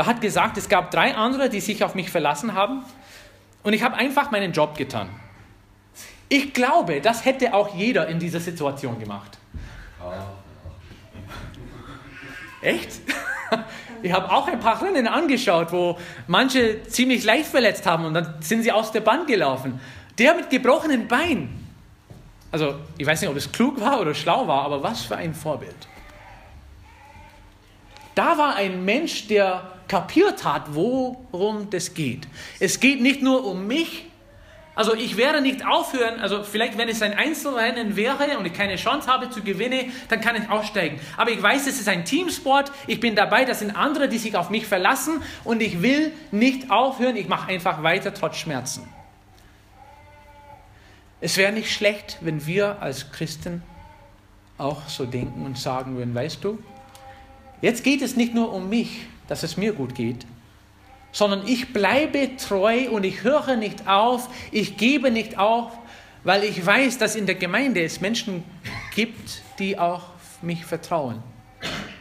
Er 0.00 0.06
hat 0.06 0.22
gesagt, 0.22 0.56
es 0.56 0.70
gab 0.70 0.90
drei 0.90 1.14
andere, 1.14 1.50
die 1.50 1.60
sich 1.60 1.84
auf 1.84 1.94
mich 1.94 2.10
verlassen 2.10 2.54
haben. 2.54 2.82
Und 3.62 3.74
ich 3.74 3.82
habe 3.82 3.96
einfach 3.96 4.30
meinen 4.30 4.52
Job 4.52 4.74
getan. 4.74 5.10
Ich 6.30 6.54
glaube, 6.54 7.02
das 7.02 7.26
hätte 7.26 7.52
auch 7.52 7.74
jeder 7.74 8.06
in 8.08 8.18
dieser 8.18 8.40
Situation 8.40 8.98
gemacht. 8.98 9.36
Echt? 12.62 12.92
Ich 14.02 14.12
habe 14.14 14.32
auch 14.32 14.48
ein 14.48 14.60
paar 14.60 14.80
Rennen 14.80 15.06
angeschaut, 15.06 15.72
wo 15.72 15.98
manche 16.26 16.82
ziemlich 16.84 17.22
leicht 17.22 17.50
verletzt 17.50 17.84
haben 17.84 18.06
und 18.06 18.14
dann 18.14 18.36
sind 18.40 18.62
sie 18.62 18.72
aus 18.72 18.92
der 18.92 19.02
Bahn 19.02 19.26
gelaufen. 19.26 19.78
Der 20.16 20.34
mit 20.34 20.48
gebrochenen 20.48 21.06
Bein. 21.06 21.66
Also, 22.50 22.76
ich 22.96 23.06
weiß 23.06 23.20
nicht, 23.20 23.28
ob 23.28 23.36
es 23.36 23.52
klug 23.52 23.78
war 23.78 24.00
oder 24.00 24.14
schlau 24.14 24.48
war, 24.48 24.62
aber 24.62 24.82
was 24.82 25.02
für 25.02 25.16
ein 25.16 25.34
Vorbild. 25.34 25.76
Da 28.14 28.38
war 28.38 28.54
ein 28.54 28.86
Mensch, 28.86 29.28
der 29.28 29.79
kapiert 29.90 30.44
hat, 30.44 30.72
worum 30.72 31.68
das 31.70 31.94
geht. 31.94 32.28
Es 32.60 32.78
geht 32.78 33.00
nicht 33.00 33.22
nur 33.22 33.44
um 33.44 33.66
mich, 33.66 34.06
also 34.76 34.94
ich 34.94 35.16
werde 35.16 35.40
nicht 35.40 35.66
aufhören, 35.66 36.20
also 36.20 36.44
vielleicht 36.44 36.78
wenn 36.78 36.88
es 36.88 37.02
ein 37.02 37.12
Einzelrennen 37.12 37.96
wäre 37.96 38.38
und 38.38 38.46
ich 38.46 38.52
keine 38.52 38.76
Chance 38.76 39.08
habe 39.08 39.30
zu 39.30 39.42
gewinnen, 39.42 39.92
dann 40.08 40.20
kann 40.20 40.36
ich 40.36 40.48
aussteigen. 40.48 41.00
Aber 41.16 41.32
ich 41.32 41.42
weiß, 41.42 41.66
es 41.66 41.80
ist 41.80 41.88
ein 41.88 42.04
Teamsport, 42.04 42.70
ich 42.86 43.00
bin 43.00 43.16
dabei, 43.16 43.44
das 43.44 43.58
sind 43.58 43.76
andere, 43.76 44.08
die 44.08 44.18
sich 44.18 44.36
auf 44.36 44.48
mich 44.48 44.64
verlassen 44.64 45.24
und 45.42 45.60
ich 45.60 45.82
will 45.82 46.12
nicht 46.30 46.70
aufhören, 46.70 47.16
ich 47.16 47.26
mache 47.26 47.50
einfach 47.50 47.82
weiter 47.82 48.14
trotz 48.14 48.36
Schmerzen. 48.36 48.88
Es 51.20 51.36
wäre 51.36 51.50
nicht 51.50 51.72
schlecht, 51.72 52.18
wenn 52.20 52.46
wir 52.46 52.80
als 52.80 53.10
Christen 53.10 53.64
auch 54.56 54.88
so 54.88 55.04
denken 55.04 55.44
und 55.44 55.58
sagen 55.58 55.96
würden, 55.96 56.14
weißt 56.14 56.44
du, 56.44 56.62
jetzt 57.60 57.82
geht 57.82 58.02
es 58.02 58.14
nicht 58.14 58.34
nur 58.34 58.54
um 58.54 58.68
mich, 58.68 59.09
dass 59.30 59.44
es 59.44 59.56
mir 59.56 59.72
gut 59.72 59.94
geht, 59.94 60.26
sondern 61.12 61.46
ich 61.46 61.72
bleibe 61.72 62.36
treu 62.36 62.90
und 62.90 63.04
ich 63.04 63.22
höre 63.22 63.54
nicht 63.54 63.86
auf, 63.86 64.28
ich 64.50 64.76
gebe 64.76 65.12
nicht 65.12 65.38
auf, 65.38 65.70
weil 66.24 66.42
ich 66.42 66.66
weiß, 66.66 66.98
dass 66.98 67.14
in 67.14 67.26
der 67.26 67.36
Gemeinde 67.36 67.80
es 67.80 68.00
Menschen 68.00 68.42
gibt, 68.92 69.42
die 69.60 69.78
auch 69.78 70.02
mich 70.42 70.66
vertrauen 70.66 71.22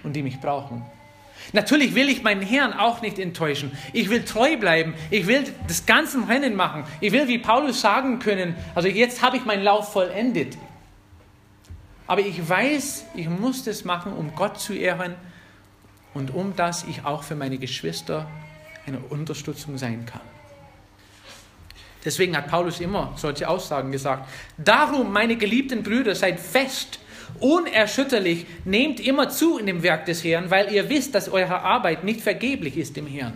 und 0.03 0.13
die 0.13 0.23
mich 0.23 0.39
brauchen. 0.39 0.83
Natürlich 1.53 1.93
will 1.93 2.09
ich 2.09 2.23
meinen 2.23 2.41
Herrn 2.41 2.73
auch 2.73 3.01
nicht 3.03 3.19
enttäuschen. 3.19 3.77
Ich 3.93 4.09
will 4.09 4.25
treu 4.25 4.57
bleiben. 4.57 4.95
Ich 5.11 5.27
will 5.27 5.43
das 5.67 5.85
ganze 5.85 6.27
Rennen 6.27 6.55
machen. 6.55 6.83
Ich 6.99 7.11
will 7.11 7.27
wie 7.27 7.37
Paulus 7.37 7.79
sagen 7.79 8.17
können, 8.17 8.55
also 8.73 8.87
jetzt 8.87 9.21
habe 9.21 9.37
ich 9.37 9.45
meinen 9.45 9.63
Lauf 9.63 9.93
vollendet. 9.93 10.57
Aber 12.07 12.21
ich 12.21 12.49
weiß, 12.49 13.05
ich 13.13 13.29
muss 13.29 13.63
das 13.63 13.85
machen, 13.85 14.13
um 14.13 14.33
Gott 14.33 14.59
zu 14.59 14.73
ehren 14.73 15.13
und 16.13 16.33
um 16.33 16.55
dass 16.55 16.83
ich 16.83 17.05
auch 17.05 17.23
für 17.23 17.35
meine 17.35 17.57
Geschwister 17.57 18.27
eine 18.85 18.99
Unterstützung 18.99 19.77
sein 19.77 20.05
kann. 20.05 20.21
Deswegen 22.03 22.35
hat 22.35 22.47
Paulus 22.47 22.79
immer 22.79 23.13
solche 23.17 23.47
Aussagen 23.47 23.91
gesagt. 23.91 24.29
Darum, 24.57 25.11
meine 25.11 25.35
geliebten 25.35 25.83
Brüder, 25.83 26.15
seid 26.15 26.39
fest, 26.39 26.99
unerschütterlich, 27.39 28.45
nehmt 28.63 28.99
immer 28.99 29.29
zu 29.29 29.57
in 29.57 29.65
dem 29.65 29.83
Werk 29.83 30.05
des 30.05 30.23
Herrn, 30.23 30.49
weil 30.49 30.71
ihr 30.71 30.89
wisst, 30.89 31.13
dass 31.13 31.29
eure 31.29 31.61
Arbeit 31.61 32.03
nicht 32.03 32.21
vergeblich 32.21 32.77
ist 32.77 32.97
im 32.97 33.05
Herrn. 33.05 33.33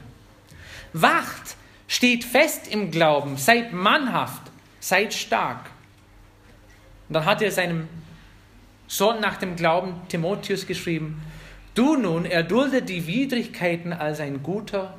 Wacht, 0.94 1.56
steht 1.88 2.24
fest 2.24 2.68
im 2.70 2.90
Glauben, 2.90 3.38
seid 3.38 3.74
mannhaft, 3.74 4.44
seid 4.80 5.14
stark. 5.14 5.70
Und 7.10 7.16
dann 7.16 7.26
hat 7.26 7.42
er 7.42 7.52
seinem 7.52 7.88
Sohn 8.88 9.20
nach 9.20 9.38
dem 9.38 9.56
Glauben 9.56 10.02
Timotheus 10.08 10.66
geschrieben, 10.66 11.22
du 11.74 11.96
nun 11.96 12.26
erdulde 12.26 12.82
die 12.82 13.06
Widrigkeiten 13.08 13.94
als 13.94 14.20
ein 14.20 14.44
guter 14.44 14.98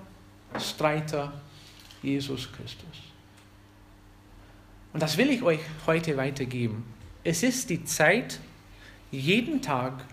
Streiter 0.59 1.33
Jesus 2.03 2.51
Christus. 2.53 3.05
Und 4.93 5.03
das 5.03 5.17
will 5.17 5.31
ich 5.31 5.43
euch 5.43 5.61
heute 5.87 6.17
weitergeben. 6.17 6.85
Es 7.25 7.43
ist 7.43 7.71
die 7.71 7.85
Zeit, 7.85 8.39
jeden 9.11 9.63
Tag 9.63 10.05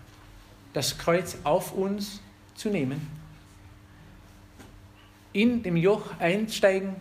das 0.72 0.98
Kreuz 0.98 1.38
auf 1.44 1.72
uns 1.72 2.20
zu 2.54 2.68
nehmen, 2.68 3.06
in 5.32 5.62
dem 5.62 5.76
Joch 5.76 6.18
einsteigen 6.18 6.96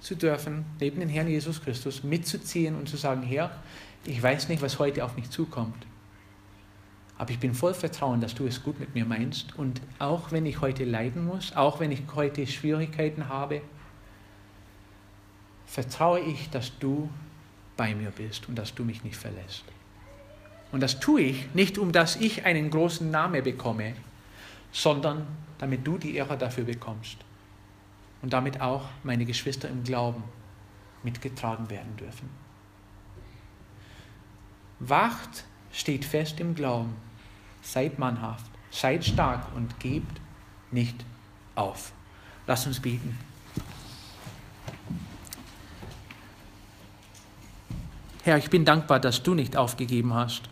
zu 0.00 0.14
dürfen, 0.14 0.64
neben 0.80 1.00
den 1.00 1.08
Herrn 1.08 1.28
Jesus 1.28 1.62
Christus, 1.62 2.02
mitzuziehen 2.02 2.76
und 2.76 2.88
zu 2.88 2.96
sagen, 2.96 3.22
Herr, 3.22 3.50
ich 4.04 4.22
weiß 4.22 4.48
nicht, 4.48 4.62
was 4.62 4.78
heute 4.78 5.04
auf 5.04 5.16
mich 5.16 5.30
zukommt, 5.30 5.85
aber 7.18 7.30
ich 7.30 7.38
bin 7.38 7.54
voll 7.54 7.74
Vertrauen, 7.74 8.20
dass 8.20 8.34
du 8.34 8.46
es 8.46 8.62
gut 8.62 8.78
mit 8.78 8.94
mir 8.94 9.06
meinst. 9.06 9.56
Und 9.58 9.80
auch 9.98 10.32
wenn 10.32 10.44
ich 10.44 10.60
heute 10.60 10.84
leiden 10.84 11.24
muss, 11.24 11.54
auch 11.56 11.80
wenn 11.80 11.90
ich 11.90 12.02
heute 12.14 12.46
Schwierigkeiten 12.46 13.28
habe, 13.28 13.62
vertraue 15.66 16.20
ich, 16.20 16.50
dass 16.50 16.78
du 16.78 17.08
bei 17.76 17.94
mir 17.94 18.10
bist 18.10 18.48
und 18.48 18.56
dass 18.56 18.74
du 18.74 18.84
mich 18.84 19.02
nicht 19.02 19.16
verlässt. 19.16 19.64
Und 20.72 20.80
das 20.82 21.00
tue 21.00 21.22
ich 21.22 21.54
nicht, 21.54 21.78
um 21.78 21.92
dass 21.92 22.16
ich 22.16 22.44
einen 22.44 22.70
großen 22.70 23.10
Namen 23.10 23.42
bekomme, 23.42 23.94
sondern 24.72 25.26
damit 25.58 25.86
du 25.86 25.96
die 25.96 26.16
Ehre 26.16 26.36
dafür 26.36 26.64
bekommst 26.64 27.16
und 28.20 28.32
damit 28.32 28.60
auch 28.60 28.84
meine 29.04 29.24
Geschwister 29.24 29.68
im 29.68 29.84
Glauben 29.84 30.22
mitgetragen 31.02 31.70
werden 31.70 31.96
dürfen. 31.96 32.28
Wacht, 34.80 35.44
steht 35.76 36.04
fest 36.04 36.40
im 36.40 36.54
Glauben 36.54 36.94
seid 37.66 37.98
mannhaft, 37.98 38.46
seid 38.70 39.04
stark 39.04 39.44
und 39.54 39.78
gebt 39.80 40.20
nicht 40.70 41.04
auf. 41.54 41.92
Lass 42.46 42.66
uns 42.66 42.80
beten. 42.80 43.18
Herr, 48.22 48.38
ich 48.38 48.50
bin 48.50 48.64
dankbar, 48.64 49.00
dass 49.00 49.22
du 49.22 49.34
nicht 49.34 49.56
aufgegeben 49.56 50.14
hast. 50.14 50.42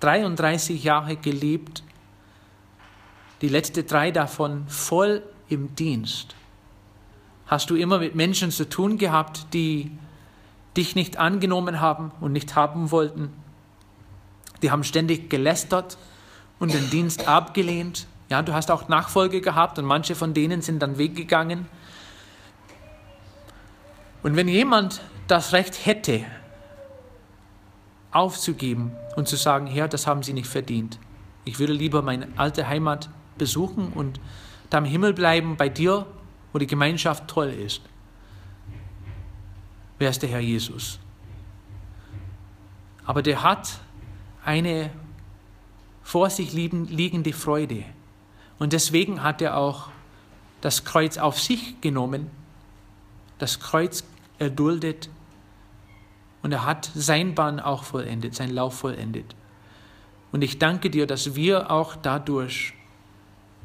33 0.00 0.82
Jahre 0.82 1.16
gelebt, 1.16 1.82
die 3.42 3.48
letzten 3.48 3.86
drei 3.86 4.10
davon 4.10 4.66
voll 4.68 5.22
im 5.48 5.74
Dienst. 5.74 6.34
Hast 7.46 7.70
du 7.70 7.74
immer 7.74 7.98
mit 7.98 8.14
Menschen 8.14 8.50
zu 8.50 8.68
tun 8.68 8.96
gehabt, 8.96 9.52
die 9.52 9.90
dich 10.80 10.96
nicht 10.96 11.18
angenommen 11.18 11.80
haben 11.80 12.10
und 12.20 12.32
nicht 12.32 12.56
haben 12.56 12.90
wollten? 12.90 13.32
Die 14.62 14.70
haben 14.70 14.82
ständig 14.82 15.28
gelästert 15.28 15.98
und 16.58 16.72
den 16.72 16.88
Dienst 16.88 17.28
abgelehnt. 17.28 18.06
Ja, 18.30 18.40
du 18.40 18.54
hast 18.54 18.70
auch 18.70 18.88
Nachfolge 18.88 19.42
gehabt 19.42 19.78
und 19.78 19.84
manche 19.84 20.14
von 20.14 20.32
denen 20.32 20.62
sind 20.62 20.80
dann 20.80 20.96
weggegangen. 20.96 21.66
Und 24.22 24.36
wenn 24.36 24.48
jemand 24.48 25.02
das 25.28 25.52
Recht 25.52 25.84
hätte, 25.84 26.24
aufzugeben 28.10 28.92
und 29.16 29.28
zu 29.28 29.36
sagen, 29.36 29.66
Herr, 29.66 29.86
das 29.86 30.06
haben 30.06 30.22
sie 30.22 30.32
nicht 30.32 30.48
verdient. 30.48 30.98
Ich 31.44 31.58
würde 31.58 31.72
lieber 31.72 32.02
meine 32.02 32.28
alte 32.36 32.66
Heimat 32.68 33.10
besuchen 33.38 33.92
und 33.94 34.18
da 34.70 34.78
im 34.78 34.84
Himmel 34.84 35.12
bleiben 35.12 35.56
bei 35.56 35.68
dir, 35.68 36.06
wo 36.52 36.58
die 36.58 36.66
Gemeinschaft 36.66 37.28
toll 37.28 37.50
ist. 37.50 37.82
Wer 40.00 40.08
ist 40.08 40.22
der 40.22 40.30
Herr 40.30 40.40
Jesus? 40.40 40.98
Aber 43.04 43.20
der 43.20 43.42
hat 43.42 43.80
eine 44.42 44.90
vor 46.02 46.30
sich 46.30 46.54
liegende 46.54 47.34
Freude. 47.34 47.84
Und 48.58 48.72
deswegen 48.72 49.22
hat 49.22 49.42
er 49.42 49.58
auch 49.58 49.90
das 50.62 50.86
Kreuz 50.86 51.18
auf 51.18 51.38
sich 51.38 51.82
genommen, 51.82 52.30
das 53.38 53.60
Kreuz 53.60 54.02
erduldet 54.38 55.10
und 56.40 56.52
er 56.52 56.64
hat 56.64 56.90
sein 56.94 57.34
Bahn 57.34 57.60
auch 57.60 57.84
vollendet, 57.84 58.34
sein 58.34 58.54
Lauf 58.54 58.78
vollendet. 58.78 59.36
Und 60.32 60.40
ich 60.40 60.58
danke 60.58 60.88
dir, 60.88 61.06
dass 61.06 61.34
wir 61.34 61.70
auch 61.70 61.94
dadurch 61.94 62.72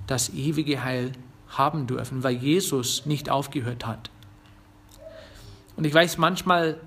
das 0.05 0.33
ewige 0.33 0.83
Heil 0.83 1.13
haben 1.47 1.87
dürfen, 1.87 2.23
weil 2.23 2.35
Jesus 2.35 3.05
nicht 3.05 3.29
aufgehört 3.29 3.85
hat. 3.85 4.09
Und 5.75 5.85
ich 5.85 5.93
weiß, 5.93 6.17
manchmal 6.17 6.79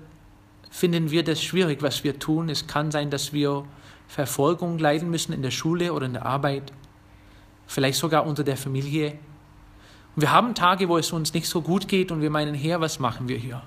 finden 0.69 1.11
wir 1.11 1.23
das 1.23 1.43
schwierig, 1.43 1.81
was 1.81 2.03
wir 2.03 2.19
tun. 2.19 2.49
Es 2.49 2.67
kann 2.67 2.91
sein, 2.91 3.09
dass 3.09 3.33
wir 3.33 3.65
Verfolgung 4.07 4.79
leiden 4.79 5.09
müssen 5.09 5.33
in 5.33 5.41
der 5.41 5.51
Schule 5.51 5.93
oder 5.93 6.05
in 6.05 6.13
der 6.13 6.25
Arbeit, 6.25 6.73
vielleicht 7.67 7.99
sogar 7.99 8.25
unter 8.25 8.43
der 8.43 8.57
Familie. 8.57 9.19
Und 10.15 10.21
wir 10.21 10.31
haben 10.31 10.55
Tage, 10.55 10.89
wo 10.89 10.97
es 10.97 11.11
uns 11.11 11.33
nicht 11.33 11.47
so 11.47 11.61
gut 11.61 11.87
geht 11.87 12.11
und 12.11 12.21
wir 12.21 12.31
meinen, 12.31 12.55
Herr, 12.55 12.81
was 12.81 12.99
machen 12.99 13.27
wir 13.27 13.37
hier? 13.37 13.61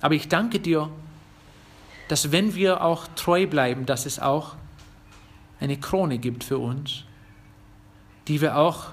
Aber 0.00 0.14
ich 0.14 0.28
danke 0.28 0.58
dir, 0.58 0.90
dass 2.08 2.32
wenn 2.32 2.54
wir 2.54 2.82
auch 2.82 3.06
treu 3.14 3.46
bleiben, 3.46 3.86
dass 3.86 4.06
es 4.06 4.18
auch 4.18 4.56
eine 5.60 5.78
Krone 5.78 6.18
gibt 6.18 6.44
für 6.44 6.58
uns, 6.58 7.04
die 8.28 8.40
wir 8.40 8.58
auch 8.58 8.88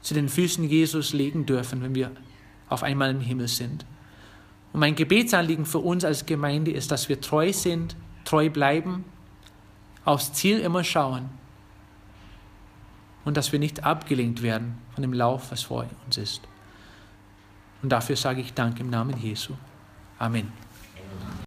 zu 0.00 0.14
den 0.14 0.28
Füßen 0.28 0.64
Jesus 0.64 1.12
legen 1.12 1.46
dürfen, 1.46 1.82
wenn 1.82 1.94
wir 1.94 2.10
auf 2.70 2.82
einmal 2.82 3.10
im 3.10 3.20
Himmel 3.20 3.48
sind. 3.48 3.84
Und 4.72 4.80
mein 4.80 4.94
Gebetsanliegen 4.94 5.66
für 5.66 5.80
uns 5.80 6.04
als 6.04 6.24
Gemeinde 6.24 6.70
ist, 6.70 6.90
dass 6.90 7.08
wir 7.08 7.20
treu 7.20 7.52
sind, 7.52 7.96
treu 8.24 8.48
bleiben, 8.48 9.04
aufs 10.04 10.32
Ziel 10.32 10.60
immer 10.60 10.84
schauen 10.84 11.28
und 13.24 13.36
dass 13.36 13.52
wir 13.52 13.58
nicht 13.58 13.84
abgelenkt 13.84 14.42
werden 14.42 14.78
von 14.94 15.02
dem 15.02 15.12
Lauf, 15.12 15.50
was 15.50 15.62
vor 15.62 15.86
uns 16.06 16.16
ist. 16.16 16.42
Und 17.82 17.90
dafür 17.90 18.16
sage 18.16 18.40
ich 18.40 18.54
Dank 18.54 18.78
im 18.80 18.90
Namen 18.90 19.16
Jesu. 19.18 19.54
Amen. 20.18 20.69